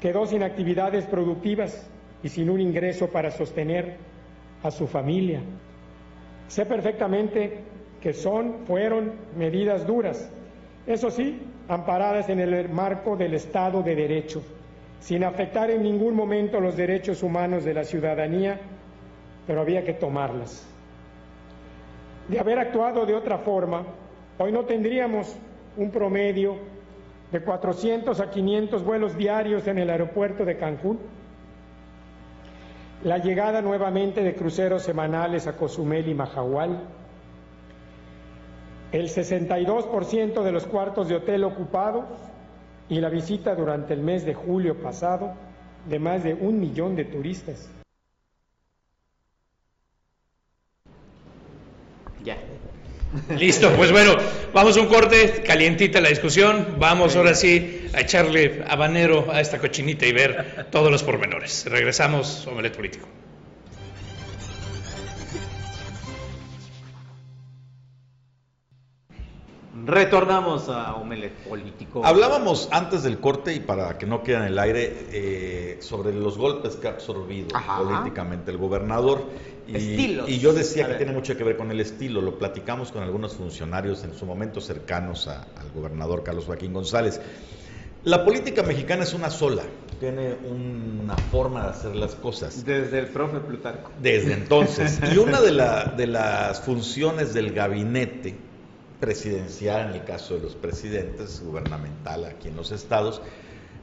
[0.00, 1.88] quedó sin actividades productivas
[2.22, 3.96] y sin un ingreso para sostener
[4.62, 5.40] a su familia.
[6.48, 7.64] Sé perfectamente
[8.00, 10.30] que son, fueron medidas duras,
[10.86, 14.42] eso sí, amparadas en el marco del Estado de Derecho
[15.00, 18.60] sin afectar en ningún momento los derechos humanos de la ciudadanía,
[19.46, 20.66] pero había que tomarlas.
[22.28, 23.84] De haber actuado de otra forma,
[24.38, 25.36] hoy no tendríamos
[25.76, 26.56] un promedio
[27.32, 30.98] de 400 a 500 vuelos diarios en el aeropuerto de Cancún,
[33.02, 36.82] la llegada nuevamente de cruceros semanales a Cozumel y Majahual,
[38.92, 42.04] el 62% de los cuartos de hotel ocupados
[42.90, 45.32] y la visita durante el mes de julio pasado
[45.88, 47.70] de más de un millón de turistas.
[52.22, 52.36] Ya.
[53.36, 54.14] Listo, pues bueno,
[54.52, 59.58] vamos a un corte, calientita la discusión, vamos ahora sí a echarle habanero a esta
[59.58, 61.66] cochinita y ver todos los pormenores.
[61.68, 63.08] Regresamos, Omelet Político.
[69.84, 72.04] Retornamos a Omelet Político.
[72.04, 76.38] Hablábamos antes del corte y para que no quede en el aire eh, sobre los
[76.38, 79.24] golpes que ha absorbido políticamente el gobernador.
[79.66, 82.20] Y, y yo decía que tiene mucho que ver con el estilo.
[82.20, 87.20] Lo platicamos con algunos funcionarios en su momento cercanos al gobernador Carlos Joaquín González.
[88.02, 89.62] La política mexicana es una sola,
[90.00, 92.64] tiene una forma de hacer las cosas.
[92.64, 93.90] Desde el profe Plutarco.
[94.00, 94.98] Desde entonces.
[95.12, 95.52] y una de,
[95.98, 98.49] de las funciones del gabinete
[99.00, 103.22] presidencial, en el caso de los presidentes, gubernamental aquí en los estados,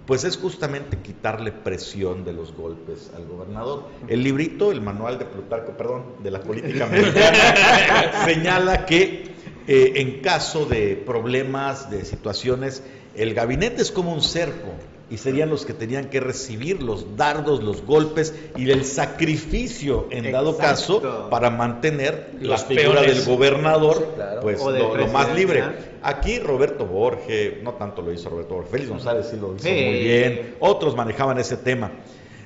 [0.06, 3.90] pues es justamente quitarle presión de los golpes al gobernador.
[4.08, 9.36] El librito, el manual de Plutarco, perdón, de la política mexicana, señala que
[9.68, 12.84] eh, en caso de problemas, de situaciones,
[13.16, 14.72] el gabinete es como un cerco
[15.10, 20.32] y serían los que tenían que recibir los dardos, los golpes y el sacrificio en
[20.32, 25.64] dado caso para mantener la figura del gobernador pues lo, más libre.
[26.02, 30.00] Aquí Roberto Borges, no tanto lo hizo Roberto Borges, Félix González sí lo hizo muy
[30.00, 31.92] bien, otros manejaban ese tema.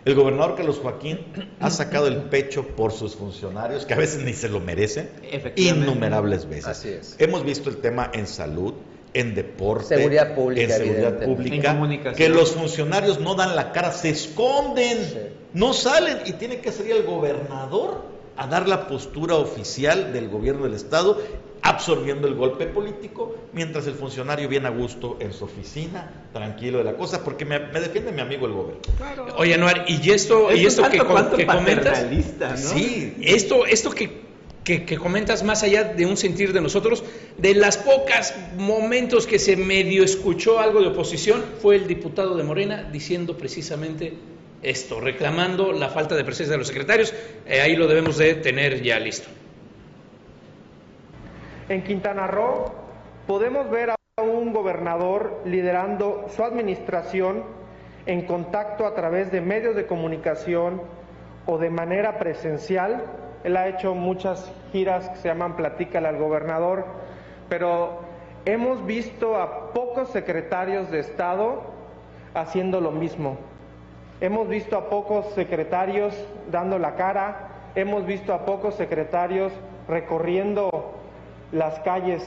[0.04, 1.20] El gobernador Carlos Joaquín
[1.60, 5.10] ha sacado el pecho por sus funcionarios, que a veces ni se lo merecen,
[5.56, 7.16] innumerables veces.
[7.20, 8.74] Hemos visto el tema en salud,
[9.14, 14.10] en deporte, seguridad pública, en seguridad pública, que los funcionarios no dan la cara, se
[14.10, 14.98] esconden,
[15.54, 20.64] no salen y tiene que salir el gobernador a dar la postura oficial del gobierno
[20.64, 21.22] del estado
[21.64, 26.86] absorbiendo el golpe político, mientras el funcionario viene a gusto en su oficina, tranquilo de
[26.86, 28.82] la cosa, porque me, defiende mi amigo el gobierno.
[29.38, 32.06] Oye, Anuar, y esto, y esto que, comentas,
[32.56, 34.21] sí, esto, esto que
[34.64, 37.04] que, comentas más allá de un sentir de nosotros,
[37.38, 42.44] de las pocas momentos que se medio escuchó algo de oposición, fue el diputado de
[42.44, 44.14] Morena diciendo precisamente
[44.62, 47.14] esto, reclamando la falta de presencia de los secretarios.
[47.48, 49.28] Eh, ahí lo debemos de tener ya listo.
[51.68, 52.72] En Quintana Roo
[53.26, 57.44] podemos ver a un gobernador liderando su administración
[58.06, 60.82] en contacto a través de medios de comunicación
[61.48, 63.04] o de manera presencial
[63.44, 66.86] él ha hecho muchas giras que se llaman Platícale al gobernador,
[67.50, 68.00] pero
[68.46, 71.64] hemos visto a pocos secretarios de Estado
[72.34, 73.38] haciendo lo mismo.
[74.20, 76.16] Hemos visto a pocos secretarios
[76.52, 79.52] dando la cara, hemos visto a pocos secretarios
[79.88, 80.94] recorriendo
[81.52, 82.24] las calles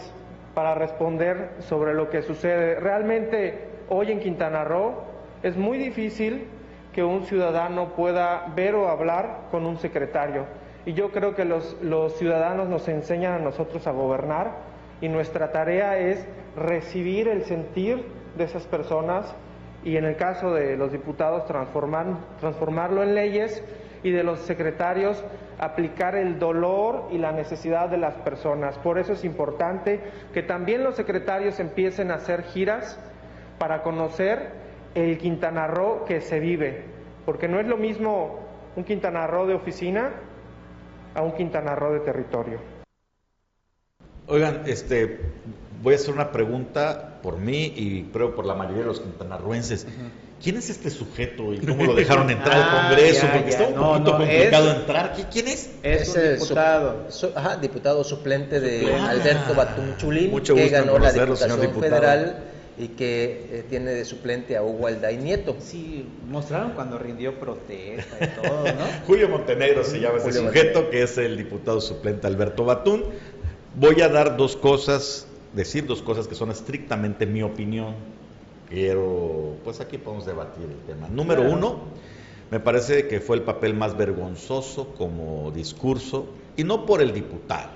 [0.54, 2.80] para responder sobre lo que sucede.
[2.80, 4.94] Realmente hoy en Quintana Roo
[5.42, 6.48] es muy difícil
[6.92, 10.46] que un ciudadano pueda ver o hablar con un secretario.
[10.86, 11.76] Y yo creo que los,
[12.16, 14.52] ciudadanos nos enseñan a nosotros a gobernar
[15.00, 18.04] y nuestra tarea es recibir el sentir
[18.36, 19.34] de esas personas
[19.82, 22.06] y en el caso de los diputados transformar,
[22.40, 23.62] transformarlo en leyes
[24.02, 25.24] y de los secretarios
[25.58, 28.76] aplicar el dolor y la necesidad de las personas.
[28.78, 30.00] Por eso es importante
[30.32, 32.98] que también los secretarios empiecen a hacer giras
[33.58, 34.50] para conocer
[34.94, 36.84] el Quintana Roo que se vive,
[37.24, 38.40] porque no es lo mismo
[38.76, 40.12] un Quintana Roo de oficina
[41.14, 42.58] a un Quintana Roo de territorio.
[44.26, 45.20] Oigan, este,
[45.82, 49.86] voy a hacer una pregunta por mí y creo por la mayoría de los quintanarruenses.
[50.42, 53.26] ¿Quién es este sujeto y cómo lo dejaron entrar al ah, Congreso?
[53.32, 55.16] Porque está un poquito complicado entrar.
[55.30, 55.70] ¿Quién es?
[55.82, 57.06] Es, el diputado.
[57.34, 63.92] ajá, diputado suplente de Alberto Batunchulín, que ganó la Diputación Federal y que eh, tiene
[63.92, 65.56] de suplente a Hugo Alday Nieto.
[65.60, 68.84] Sí, mostraron cuando rindió protesta y todo, ¿no?
[69.06, 73.04] Julio Montenegro se llama ese sujeto, que es el diputado suplente Alberto Batún.
[73.76, 77.94] Voy a dar dos cosas, decir dos cosas que son estrictamente mi opinión.
[78.68, 81.08] Quiero, pues aquí podemos debatir el tema.
[81.08, 81.80] Número uno,
[82.50, 87.70] me parece que fue el papel más vergonzoso como discurso, y no por el diputado,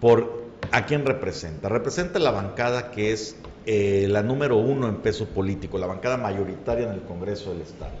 [0.00, 0.40] por
[0.72, 1.68] a quién representa.
[1.68, 6.86] Representa la bancada que es eh, la número uno en peso político, la bancada mayoritaria
[6.86, 7.92] en el Congreso del Estado,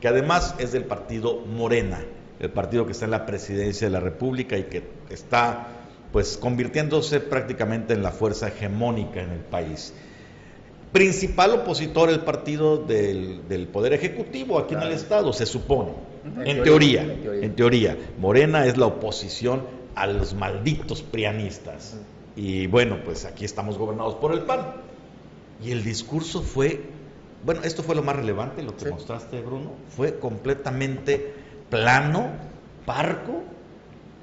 [0.00, 2.04] que además es del partido Morena,
[2.40, 5.68] el partido que está en la presidencia de la República y que está
[6.12, 9.94] pues convirtiéndose prácticamente en la fuerza hegemónica en el país.
[10.92, 15.92] Principal opositor el partido del, Poder Ejecutivo aquí en el Estado, se supone,
[16.44, 17.96] en, teoría, en teoría.
[18.18, 19.62] Morena es la oposición
[19.94, 21.96] a los malditos prianistas.
[22.36, 24.91] Y bueno, pues aquí estamos gobernados por el PAN.
[25.64, 26.80] Y el discurso fue,
[27.44, 31.34] bueno, esto fue lo más relevante, lo que mostraste, Bruno, fue completamente
[31.70, 32.30] plano,
[32.84, 33.42] parco,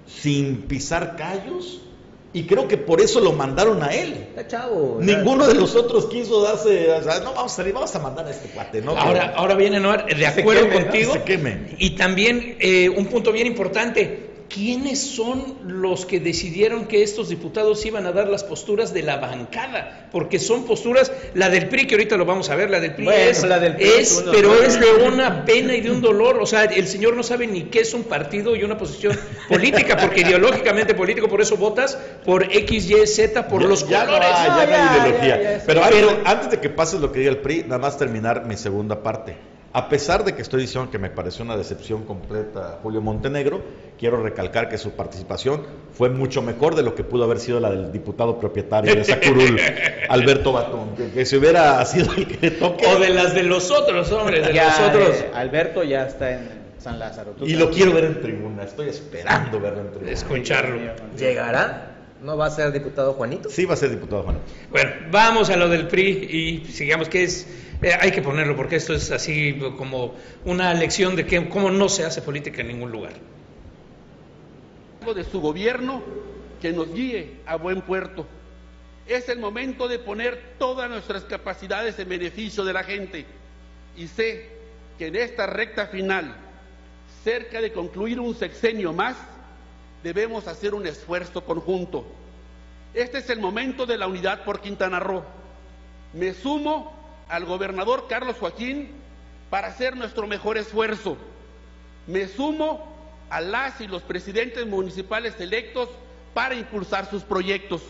[0.05, 1.81] sin pisar callos.
[2.31, 4.27] Y creo que por eso lo mandaron a él.
[4.47, 6.91] Chavo, Ninguno de los otros quiso darse.
[6.91, 8.95] O sea, no, vamos a salir, vamos a mandar a este cuate, ¿no?
[8.95, 11.15] Ahora, ahora viene Noar, de acuerdo contigo.
[11.79, 17.85] Y también eh, un punto bien importante ¿quiénes son los que decidieron que estos diputados
[17.85, 20.07] iban a dar las posturas de la bancada?
[20.11, 23.07] Porque son posturas, la del PRI, que ahorita lo vamos a ver, la del PRI
[23.09, 26.39] es, pero es de una pena y de un dolor.
[26.41, 29.95] O sea, el señor no sabe ni qué es un partido y una posición política,
[29.97, 34.19] porque ideológicamente político, por eso votas por X, Y, Z, por los colores.
[34.19, 35.63] ya, hay ideología.
[35.65, 35.83] pero
[36.25, 39.49] antes de que pases lo que diga el PRI, nada más terminar mi segunda parte.
[39.71, 43.61] A pesar de que estoy diciendo que me pareció una decepción completa Julio Montenegro,
[43.99, 45.61] quiero recalcar que su participación
[45.93, 49.59] fue mucho mejor de lo que pudo haber sido la del diputado propietario de Sacurul,
[50.09, 52.87] Alberto Batón, que, si hubiera sido el que toque.
[52.87, 55.09] O de las de los otros, hombres, de los otros.
[55.17, 56.49] Eh, Alberto ya está en
[56.79, 57.35] San Lázaro.
[57.41, 60.11] Y lo quiero ver en tribuna, estoy esperando verlo en tribuna.
[60.11, 60.79] Escucharlo.
[61.15, 61.89] ¿Llegará?
[62.21, 63.49] ¿No va a ser diputado Juanito?
[63.49, 64.43] Sí, va a ser diputado Juanito.
[64.71, 67.47] Bueno, vamos a lo del PRI y sigamos que es,
[67.81, 70.15] eh, hay que ponerlo porque esto es así como
[70.45, 73.13] una lección de que, cómo no se hace política en ningún lugar.
[75.15, 76.03] De su gobierno
[76.61, 78.27] que nos guíe a buen puerto.
[79.07, 83.25] Es el momento de poner todas nuestras capacidades en beneficio de la gente
[83.97, 84.49] y sé
[84.97, 86.35] que en esta recta final,
[87.23, 89.15] cerca de concluir un sexenio más,
[90.03, 92.05] debemos hacer un esfuerzo conjunto.
[92.93, 95.23] Este es el momento de la unidad por Quintana Roo.
[96.13, 96.98] Me sumo
[97.29, 98.89] al gobernador Carlos Joaquín
[99.49, 101.17] para hacer nuestro mejor esfuerzo.
[102.07, 102.87] Me sumo
[103.29, 105.89] a las y los presidentes municipales electos
[106.33, 107.81] para impulsar sus proyectos.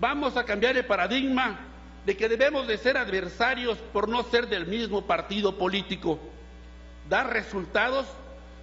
[0.00, 1.60] Vamos a cambiar el paradigma
[2.06, 6.18] de que debemos de ser adversarios por no ser del mismo partido político.
[7.08, 8.06] Dar resultados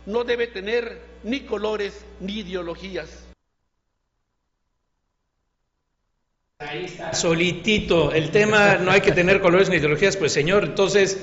[0.07, 3.26] no debe tener ni colores ni ideologías.
[6.59, 7.13] Ahí está.
[7.13, 8.11] Solitito.
[8.11, 11.19] El tema no hay que tener colores ni ideologías, pues señor, entonces,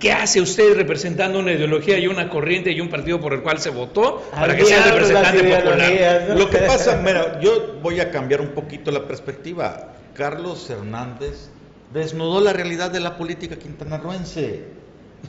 [0.00, 3.60] ¿qué hace usted representando una ideología y una corriente y un partido por el cual
[3.60, 6.36] se votó para que sea el representante popular?
[6.36, 9.94] Lo que pasa, mira, yo voy a cambiar un poquito la perspectiva.
[10.12, 11.50] Carlos Hernández
[11.92, 14.75] desnudó la realidad de la política quintanarroense.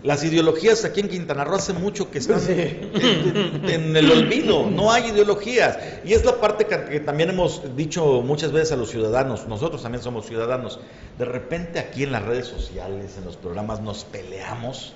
[0.04, 5.08] Las ideologías aquí en Quintana Roo hace mucho que están en, el olvido, no hay
[5.08, 5.78] ideologías.
[6.06, 10.04] Y es la parte que, también hemos dicho muchas veces a los ciudadanos, nosotros también
[10.04, 10.80] somos ciudadanos,
[11.18, 14.94] de repente aquí en las redes sociales, en los programas nos peleamos,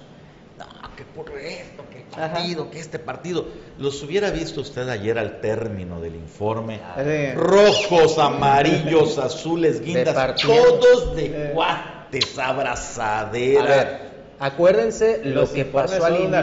[0.57, 3.47] no, que por esto, que partido, que este partido.
[3.79, 6.79] Los hubiera visto usted ayer al término del informe,
[7.35, 11.51] rojos, amarillos, azules, guindas, todos de eh.
[11.53, 14.10] guates, abrazadera
[14.41, 16.33] Acuérdense lo que pasó al,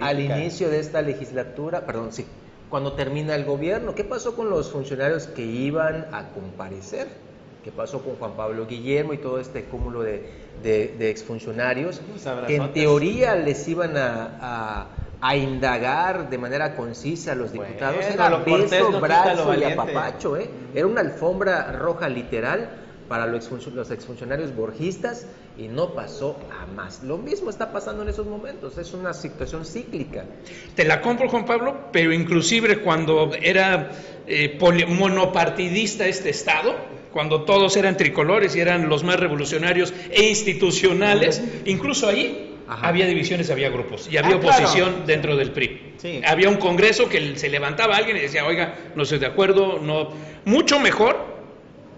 [0.00, 2.24] al, inicio de esta legislatura, perdón, sí,
[2.70, 3.94] cuando termina el gobierno.
[3.94, 7.08] ¿Qué pasó con los funcionarios que iban a comparecer?
[7.62, 10.30] ¿Qué pasó con Juan Pablo Guillermo y todo este cúmulo de,
[10.62, 12.00] de, exfuncionarios
[12.46, 14.86] que en teoría les iban a,
[15.20, 18.02] a, indagar de manera concisa a los diputados?
[18.02, 20.48] Era beso, brazo y apapacho, ¿eh?
[20.74, 23.50] Era una alfombra roja literal para los
[23.90, 25.26] exfuncionarios borgistas
[25.58, 27.02] y no pasó a más.
[27.02, 30.24] Lo mismo está pasando en esos momentos, es una situación cíclica.
[30.74, 33.90] Te la compro, Juan Pablo, pero inclusive cuando era
[34.26, 36.74] eh, monopartidista este Estado,
[37.12, 43.50] cuando todos eran tricolores y eran los más revolucionarios e institucionales, incluso ahí había divisiones,
[43.50, 45.94] había grupos y había ah, oposición dentro del PRI.
[46.26, 50.10] Había un congreso que se levantaba alguien y decía, oiga, no estoy de acuerdo, no.
[50.44, 51.16] Mucho mejor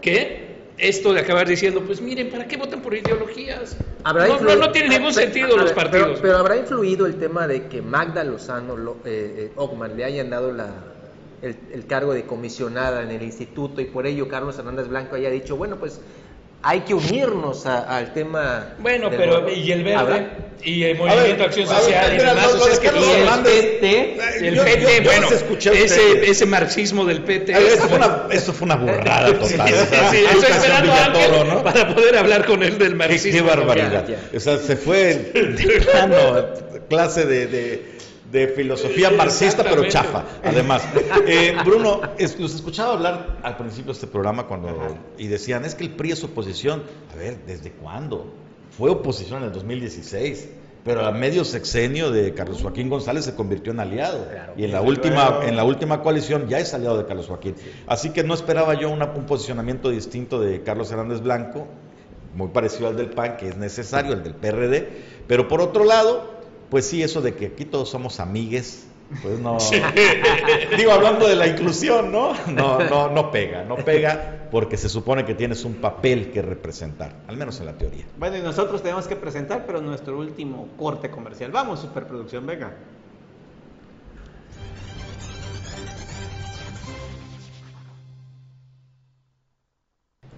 [0.00, 0.47] que
[0.78, 3.76] esto de acabar diciendo, pues miren, ¿para qué votan por ideologías?
[4.04, 6.18] No, no, tiene ningún sentido los partidos.
[6.20, 10.70] Pero, habrá influido el tema de que Magda Lozano eh, eh le hayan dado la,
[11.42, 15.56] el, cargo de comisionada en el instituto y por ello Carlos Hernández Blanco haya dicho,
[15.56, 16.00] bueno, pues
[16.62, 18.74] hay que unirnos al tema.
[18.78, 22.72] Bueno, pero y el verde y el movimiento de acción social y demás, o sea,
[22.72, 22.94] es que el
[23.44, 25.28] PT, el PT, bueno,
[25.72, 27.52] ese, ese marxismo del PT.
[27.52, 29.68] Eso fue una, eso fue una burrada total.
[30.10, 31.62] Sí, estoy esperando a Ángel ¿no?
[31.62, 33.38] para poder hablar con él del marxismo.
[33.38, 34.04] Qué, barbaridad.
[34.34, 35.32] O sea, se fue
[36.88, 37.97] clase de de
[38.30, 40.82] filosofía marxista, pero chafa, además.
[41.26, 42.00] Eh, Bruno,
[42.38, 46.12] los escuchaba hablar al principio de este programa cuando y decían, es que el PRI
[46.12, 46.82] es oposición.
[47.12, 48.32] A ver, ¿desde cuándo?
[48.76, 50.48] Fue oposición en el 2016,
[50.84, 54.26] pero a medio sexenio de Carlos Joaquín González se convirtió en aliado.
[54.56, 57.56] y en la, última, en la última coalición ya es aliado de Carlos Joaquín.
[57.86, 61.66] Así que no esperaba yo un posicionamiento distinto de Carlos Hernández Blanco,
[62.34, 64.88] muy parecido al del PAN, que es necesario, el del PRD.
[65.26, 66.37] Pero por otro lado,
[66.70, 68.86] pues sí, eso de que aquí todos somos amigues,
[69.22, 69.56] pues no.
[70.76, 72.34] Digo, hablando de la inclusión, ¿no?
[72.48, 77.14] No, no, no pega, no pega porque se supone que tienes un papel que representar,
[77.26, 78.06] al menos en la teoría.
[78.18, 81.50] Bueno, y nosotros tenemos que presentar, pero nuestro último corte comercial.
[81.52, 82.72] Vamos, superproducción, venga.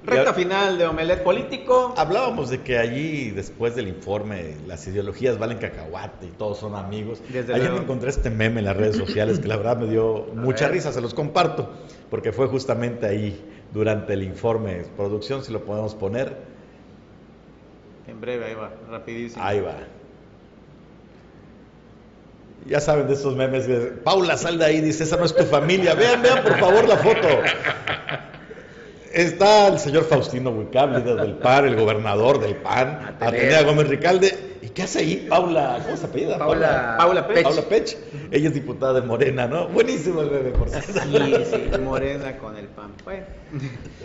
[0.05, 1.95] Recta final de Omelet Político.
[1.97, 7.21] Hablábamos de que allí, después del informe, las ideologías valen cacahuate y todos son amigos.
[7.31, 10.69] Ayer me encontré este meme en las redes sociales que la verdad me dio mucha
[10.69, 11.71] risa, se los comparto,
[12.09, 13.45] porque fue justamente ahí,
[13.75, 14.85] durante el informe.
[14.97, 16.35] Producción, si lo podemos poner.
[18.07, 19.45] En breve, ahí va, rapidísimo.
[19.45, 19.77] Ahí va.
[22.67, 23.69] Ya saben de esos memes.
[24.03, 25.95] Paula, sal de ahí, dice, esa no es tu familia.
[25.95, 27.29] Vean, vean por favor la foto.
[29.13, 34.51] Está el señor Faustino Huicab, líder del PAN, el gobernador del PAN, Atenea Gómez Ricalde.
[34.63, 35.81] ¿Y qué hace ahí Paula?
[35.85, 36.39] ¿Cómo se apellida?
[36.39, 37.43] Paula, Paula Pech.
[37.43, 37.97] Paula Pech.
[38.31, 39.69] Ella es diputada de Morena, ¿no?
[39.69, 40.93] Buenísimo el bebé, por cierto.
[40.93, 42.93] Sí, sí, Morena con el PAN.
[43.05, 43.25] Bueno.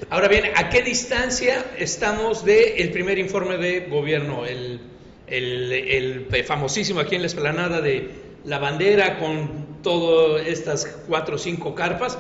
[0.10, 4.46] Ahora bien, ¿a qué distancia estamos del primer informe de gobierno?
[4.46, 4.80] El,
[5.28, 5.72] el,
[6.32, 8.10] el famosísimo aquí en la esplanada de
[8.46, 12.18] la bandera con todas estas cuatro o cinco carpas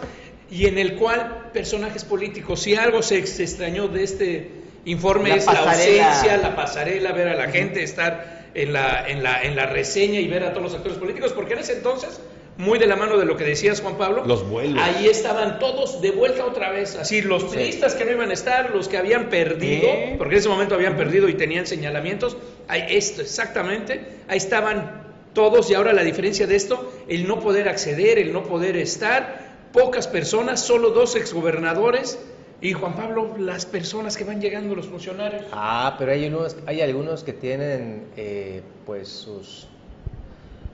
[0.50, 4.52] y en el cual personajes políticos, si algo se, extrañó de este
[4.86, 9.41] informe es la ausencia, la pasarela, ver a la gente, estar en la, en, la,
[9.43, 12.22] en la reseña y ver a todos los actores políticos, porque en ese entonces,
[12.58, 14.82] muy de la mano de lo que decías Juan Pablo, los vuelos.
[14.82, 18.70] ahí estaban todos de vuelta otra vez, así los turistas que no iban a estar,
[18.72, 22.38] los que habían perdido, porque en ese momento habían perdido y tenían señalamientos,
[22.68, 27.68] ahí esto exactamente, ahí estaban todos y ahora la diferencia de esto, el no poder
[27.68, 29.45] acceder, el no poder estar,
[29.76, 32.18] pocas personas, solo dos exgobernadores.
[32.62, 35.46] Y Juan Pablo, las personas que van llegando, los funcionarios.
[35.52, 39.68] Ah, pero hay, unos, hay algunos que tienen eh, pues sus,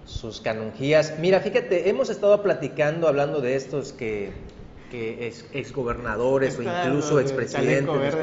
[0.05, 1.15] sus canonjías.
[1.19, 4.31] Mira, fíjate, hemos estado platicando, hablando de estos que
[4.91, 8.13] que ex, exgobernadores o incluso expresidentes.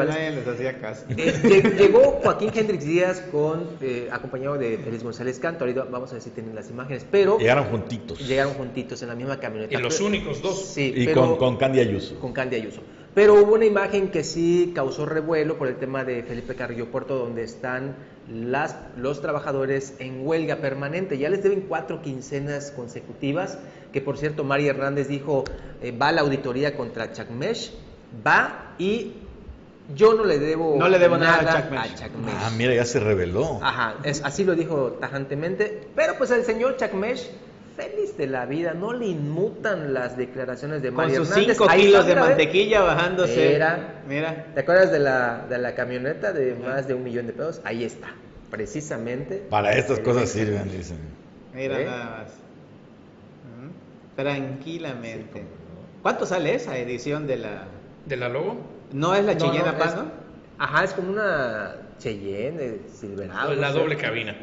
[1.17, 6.15] Eh, llegó Joaquín Hendrix Díaz con, eh, acompañado de Félix González Canto, ahorita vamos a
[6.15, 7.39] ver si tienen las imágenes, pero...
[7.39, 8.21] Llegaron juntitos.
[8.27, 9.79] Llegaron juntitos en la misma camioneta.
[9.79, 10.63] Y los únicos dos.
[10.63, 12.19] Sí, y con, con Candy Ayuso.
[12.21, 12.83] Con Candy Ayuso.
[13.19, 17.19] Pero hubo una imagen que sí causó revuelo por el tema de Felipe Carrillo Puerto,
[17.19, 17.97] donde están
[18.33, 21.19] las, los trabajadores en huelga permanente.
[21.19, 23.59] Ya les deben cuatro quincenas consecutivas,
[23.93, 25.43] que por cierto María Hernández dijo,
[25.83, 27.73] eh, va a la auditoría contra Chacmesh,
[28.25, 29.15] va y
[29.97, 32.37] yo no le debo, no le debo nada, a, Chacmesh.
[32.41, 33.59] Ah, mira, ya se reveló.
[33.61, 37.29] Ajá, es, así lo dijo tajantemente, pero pues el señor Chacmesh
[37.79, 42.07] feliz de la vida, no le inmutan las declaraciones de María Con sus 5 kilos
[42.07, 43.51] de mantequilla bajándose.
[43.53, 44.47] Mira, mira.
[44.53, 47.61] ¿Te acuerdas de la, de la camioneta de más de un millón de pesos?
[47.63, 48.09] Ahí está,
[48.51, 49.37] precisamente.
[49.49, 50.99] Para estas cosas sirven, dicen.
[51.55, 51.85] Mira ¿Eh?
[51.85, 52.33] nada más.
[54.17, 55.45] Tranquilamente.
[56.03, 57.69] ¿Cuánto sale esa edición de la...
[58.07, 58.57] ¿De la Logo?
[58.93, 60.11] No es la Cheyenne Paz, ¿no?
[60.59, 63.55] Ajá, es como una Cheyenne Silverado.
[63.55, 64.35] La doble cabina.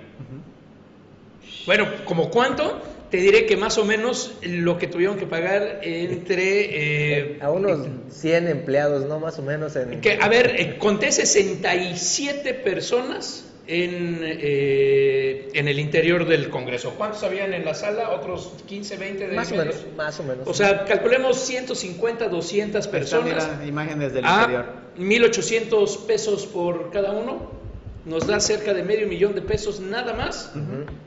[1.65, 2.81] Bueno, ¿como cuánto?
[3.15, 7.29] Te diré que más o menos lo que tuvieron que pagar entre...
[7.29, 9.21] Eh, a unos 100 empleados, ¿no?
[9.21, 9.73] Más o menos.
[9.77, 10.01] En...
[10.01, 16.95] Que, a ver, eh, conté 67 personas en, eh, en el interior del Congreso.
[16.97, 18.09] ¿Cuántos habían en la sala?
[18.09, 20.45] ¿Otros 15, 20 de Más o menos, más o menos.
[20.45, 23.49] O sea, calculemos 150, 200 personas.
[23.49, 24.65] Mira, imágenes del interior.
[24.99, 27.64] 1.800 pesos por cada uno
[28.05, 30.51] nos da cerca de medio millón de pesos nada más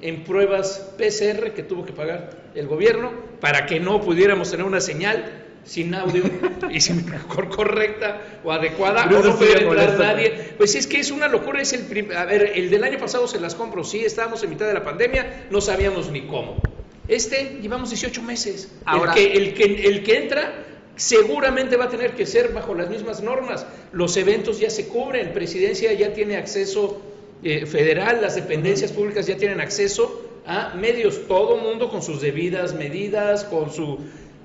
[0.00, 4.80] en pruebas PCR que tuvo que pagar el gobierno para que no pudiéramos tener una
[4.80, 6.24] señal sin audio
[6.70, 7.06] y sin
[7.54, 10.54] correcta o adecuada o no pudiera entrar nadie.
[10.56, 13.38] Pues es que es una locura, es el a ver, el del año pasado se
[13.38, 16.60] las compro, sí, estábamos en mitad de la pandemia, no sabíamos ni cómo.
[17.06, 18.72] Este llevamos 18 meses.
[18.84, 20.64] Ahora, el, que, el, que, el que entra
[20.98, 23.64] seguramente va a tener que ser bajo las mismas normas.
[23.92, 27.00] Los eventos ya se cubren, presidencia ya tiene acceso
[27.42, 32.74] eh, federal, las dependencias públicas ya tienen acceso a medios, todo mundo con sus debidas
[32.74, 34.00] medidas, con su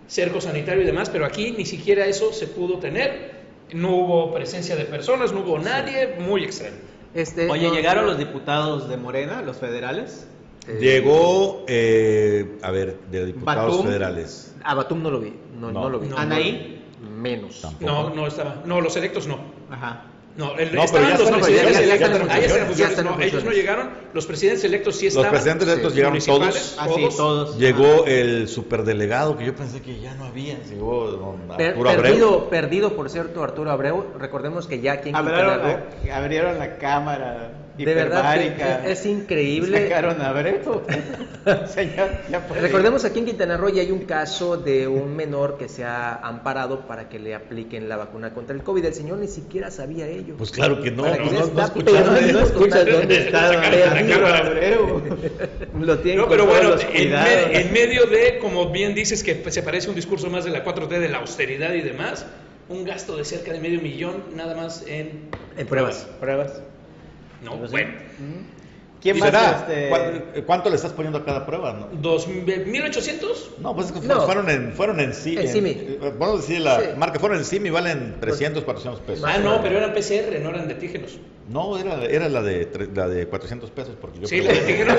[0.07, 3.33] cerco sanitario y demás, pero aquí ni siquiera eso se pudo tener.
[3.73, 6.75] No hubo presencia de personas, no hubo nadie, muy extraño.
[7.15, 10.27] Este, Oye, ¿llegaron los diputados de Morena, los federales?
[10.67, 14.55] Eh, Llegó, eh, a ver, de diputados federales.
[14.63, 15.33] A Batum no lo vi.
[15.59, 16.09] No, no, lo vi.
[16.15, 16.85] ¿Anaí?
[17.01, 17.65] Menos.
[17.79, 18.63] No, no estaba.
[18.65, 19.39] No, los electos no.
[19.69, 20.05] Ajá.
[20.35, 23.03] No, el, no, estaban los presidentes electos.
[23.03, 23.89] No, ellos no llegaron.
[24.13, 25.31] Los presidentes electos sí estaban.
[25.31, 26.75] Los presidentes electos llegaron todos.
[26.79, 27.57] Ah, sí, todos.
[27.59, 30.57] Llegó el superdelegado que yo pensé que ya no había.
[30.63, 32.49] Llegó Arturo Abreu.
[32.49, 34.05] Perdido, por cierto, Arturo Abreu.
[34.17, 38.35] Recordemos que ya abrieron, la, abrieron la cámara de verdad
[38.85, 39.83] es, increíble.
[39.83, 40.33] Sacaron a
[41.67, 42.09] Señor,
[42.61, 46.15] Recordemos aquí en Quintana Roo ya hay un caso de un menor que se ha
[46.15, 48.85] amparado para que le apliquen la vacuna contra el COVID.
[48.85, 50.35] El señor ni siquiera sabía ello.
[50.37, 53.51] Pues claro que no, no, no, no, escuchas dónde está
[55.79, 59.95] Lo tiene no, pero bueno, en, medio de, como bien dices, que se parece un
[59.95, 62.25] discurso más de la 4T, de la austeridad y demás,
[62.69, 66.07] un gasto de cerca de medio millón nada más en, en pruebas.
[66.19, 66.61] pruebas.
[67.43, 67.93] No, bueno.
[69.03, 69.65] ¿Quién más?
[69.67, 70.43] Este...
[70.43, 71.73] ¿Cuánto le estás poniendo a cada prueba?
[71.73, 71.91] No?
[71.91, 73.57] ¿1800?
[73.59, 75.35] No, pues es que fueron en, fueron en sí.
[75.37, 75.97] En CIMI.
[76.17, 79.25] Vamos a decir la marca, fueron en CIMI, valen 300, 400 pesos.
[79.27, 81.19] Ah, no, pero eran PCR, no eran de antígenos.
[81.49, 83.95] No, era, era la, de, la de 400 pesos.
[83.99, 84.97] Porque yo sí, la de antígenos.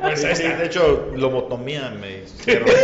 [0.00, 2.68] Pues sí, de hecho, lobotomía me hicieron.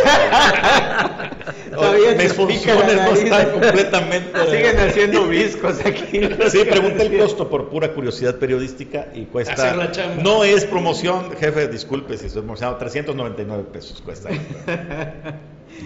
[2.05, 4.45] Pica funciones no completamente.
[4.51, 6.21] Siguen haciendo viscos aquí.
[6.49, 9.53] Sí, pregunta el costo por pura curiosidad periodística y cuesta.
[9.53, 10.21] Hacer la chamba.
[10.21, 14.29] No es promoción, jefe, disculpe si estoy emocionado, 399 pesos cuesta.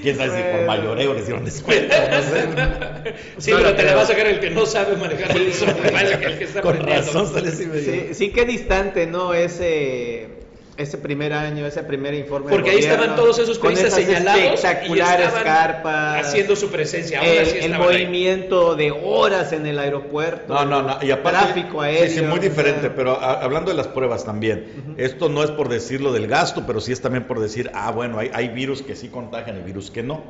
[0.02, 1.95] Quién sabe si por mayoreo les dieron descuento.
[2.12, 3.14] no sé.
[3.38, 5.72] Sí, pero te la va a sacar el que no sabe manejar eso, que
[6.26, 7.06] el que está Con aprendiendo.
[7.06, 7.91] razón sale así medio.
[7.91, 9.34] Sí, sí, qué distante, ¿no?
[9.34, 10.39] Ese,
[10.80, 12.49] ese primer año, ese primer informe.
[12.49, 16.25] Porque de ahí estaban todos esos con periodistas señalados espectaculares y estaban carpas.
[16.27, 17.19] haciendo su presencia.
[17.19, 17.93] Ahora el, sí el estaban ahí.
[18.05, 20.53] movimiento de horas en el aeropuerto.
[20.53, 20.97] No, no, no.
[21.01, 22.07] Y aparte, tráfico aéreo.
[22.09, 22.89] Sí, sí, muy o sea, diferente.
[22.89, 26.63] Pero a- hablando de las pruebas también, esto no es por decir lo del gasto,
[26.65, 29.61] pero sí es también por decir, ah, bueno, hay, hay virus que sí contagian y
[29.61, 30.23] virus que no.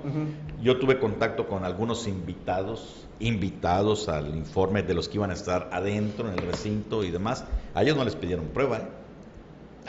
[0.62, 5.70] Yo tuve contacto con algunos invitados, invitados al informe de los que iban a estar
[5.72, 7.46] adentro en el recinto y demás.
[7.76, 8.78] A ellos no les pidieron prueba.
[8.78, 8.82] ¿eh?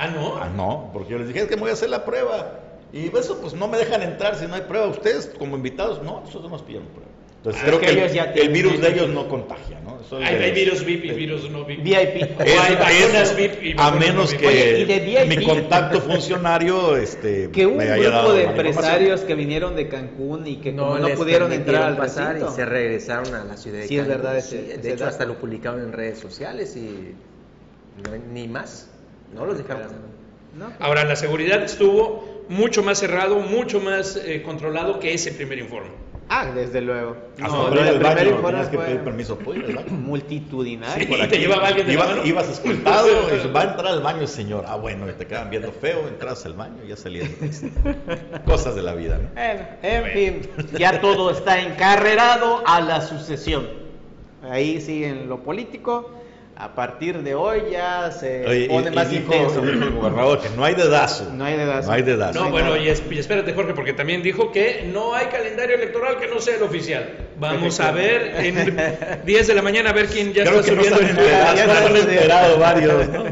[0.00, 0.36] Ah, no.
[0.36, 2.58] Ah, no, porque yo les dije, es que me voy a hacer la prueba.
[2.92, 4.86] Y eso, pues no me dejan entrar si no hay prueba.
[4.88, 7.08] Ustedes, como invitados, no, nosotros no nos pidieron prueba.
[7.36, 9.98] Entonces, Ah, creo que que, el- ya el, virus de ellos no contagia, ¿no?
[10.04, 11.82] Eso es Hay, de- hay virus VIP y virus no VIP.
[11.82, 12.22] VIP.
[12.38, 14.48] O Eso- hay vacunas eso, VIP y a menos no que VIP.
[14.48, 15.38] Oye, y de VIP.
[15.38, 19.74] mi contacto funcionario este, Que hubo un me haya grupo dado de empresarios que vinieron
[19.74, 22.52] de Cancún y que como no, pudieron entrar al pasar recinto.
[22.52, 24.16] y se regresaron a la ciudad de Sí, es Cancún.
[24.18, 25.10] verdad ese- Sí, ese de hecho, dato.
[25.12, 27.14] hasta lo publicaron en redes sociales y
[28.06, 28.90] no- ni más.
[29.34, 29.98] No los dejaron pasar.
[30.58, 30.72] ¿no?
[30.80, 35.90] Ahora, la seguridad estuvo mucho más cerrado, mucho más eh, controlado que ese primer informe.
[36.32, 37.16] Ah, desde luego.
[37.38, 39.36] No, del al primer baño, informe tenías que fue pedir permiso.
[39.38, 39.88] ¿Puedo ir al baño?
[39.90, 41.02] multitudinario.
[41.04, 41.06] Sí.
[41.10, 41.30] Por ¿Y aquí.
[41.32, 42.24] te llevaba alguien de la Ibas- mano?
[42.26, 43.08] Ibas escoltado,
[43.44, 44.64] y va a entrar al baño el señor.
[44.68, 47.28] Ah, bueno, y te quedan viendo feo, entras al baño y ya salías.
[48.46, 49.28] Cosas de la vida, ¿no?
[49.34, 53.68] Bueno, en fin, ya todo está encarrerado a la sucesión.
[54.48, 56.10] Ahí sí en lo político.
[56.62, 59.62] A partir de hoy ya se Oye, y- pone y más dijo- intenso.
[59.62, 61.30] dijo el gobernador que no hay dedazo.
[61.34, 61.88] No hay dedazo.
[61.88, 62.44] No hay dedazo.
[62.44, 66.18] No, bueno, y, es- y espérate, Jorge, porque también dijo que no hay calendario electoral
[66.18, 67.08] que no sea el oficial.
[67.38, 70.76] Vamos a ver en 10 de la mañana a ver quién ya Creo está que
[70.76, 73.24] no subiendo enterado, Ya no se han enterado varios, ¿no?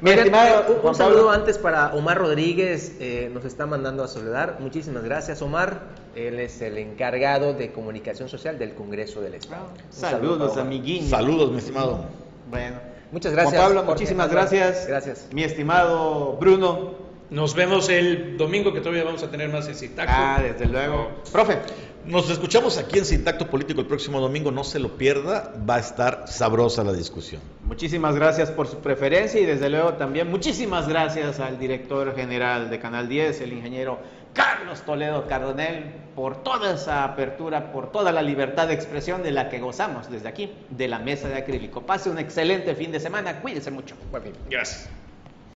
[0.00, 4.08] Mi Oigan, estimado eh, un, saludo antes para Omar Rodríguez, eh, nos está mandando a
[4.08, 4.58] Soledad.
[4.58, 5.82] Muchísimas gracias, Omar.
[6.16, 9.68] Él es el encargado de comunicación social del Congreso del Estado.
[9.90, 10.66] Saludo Saludos, para Omar.
[10.66, 11.10] amiguiños.
[11.10, 12.06] Saludos, mi estimado.
[12.52, 12.76] Bueno.
[13.10, 13.54] Muchas gracias.
[13.54, 13.92] Juan Pablo, Jorge.
[13.94, 14.86] muchísimas gracias.
[14.86, 15.26] Gracias.
[15.32, 17.00] Mi estimado Bruno.
[17.30, 20.12] Nos vemos el domingo que todavía vamos a tener más ese tacto.
[20.14, 21.10] Ah, desde luego.
[21.32, 21.58] Profe.
[22.04, 25.78] Nos escuchamos aquí en Sintacto Político el próximo domingo, no se lo pierda, va a
[25.78, 27.40] estar sabrosa la discusión.
[27.64, 32.80] Muchísimas gracias por su preferencia y desde luego también muchísimas gracias al director general de
[32.80, 34.00] Canal 10, el ingeniero
[34.32, 39.48] Carlos Toledo Cardonel, por toda esa apertura, por toda la libertad de expresión de la
[39.48, 41.82] que gozamos desde aquí, de la mesa de acrílico.
[41.82, 43.94] Pase un excelente fin de semana, cuídense mucho.
[44.10, 44.32] Buen.
[44.48, 44.88] Gracias.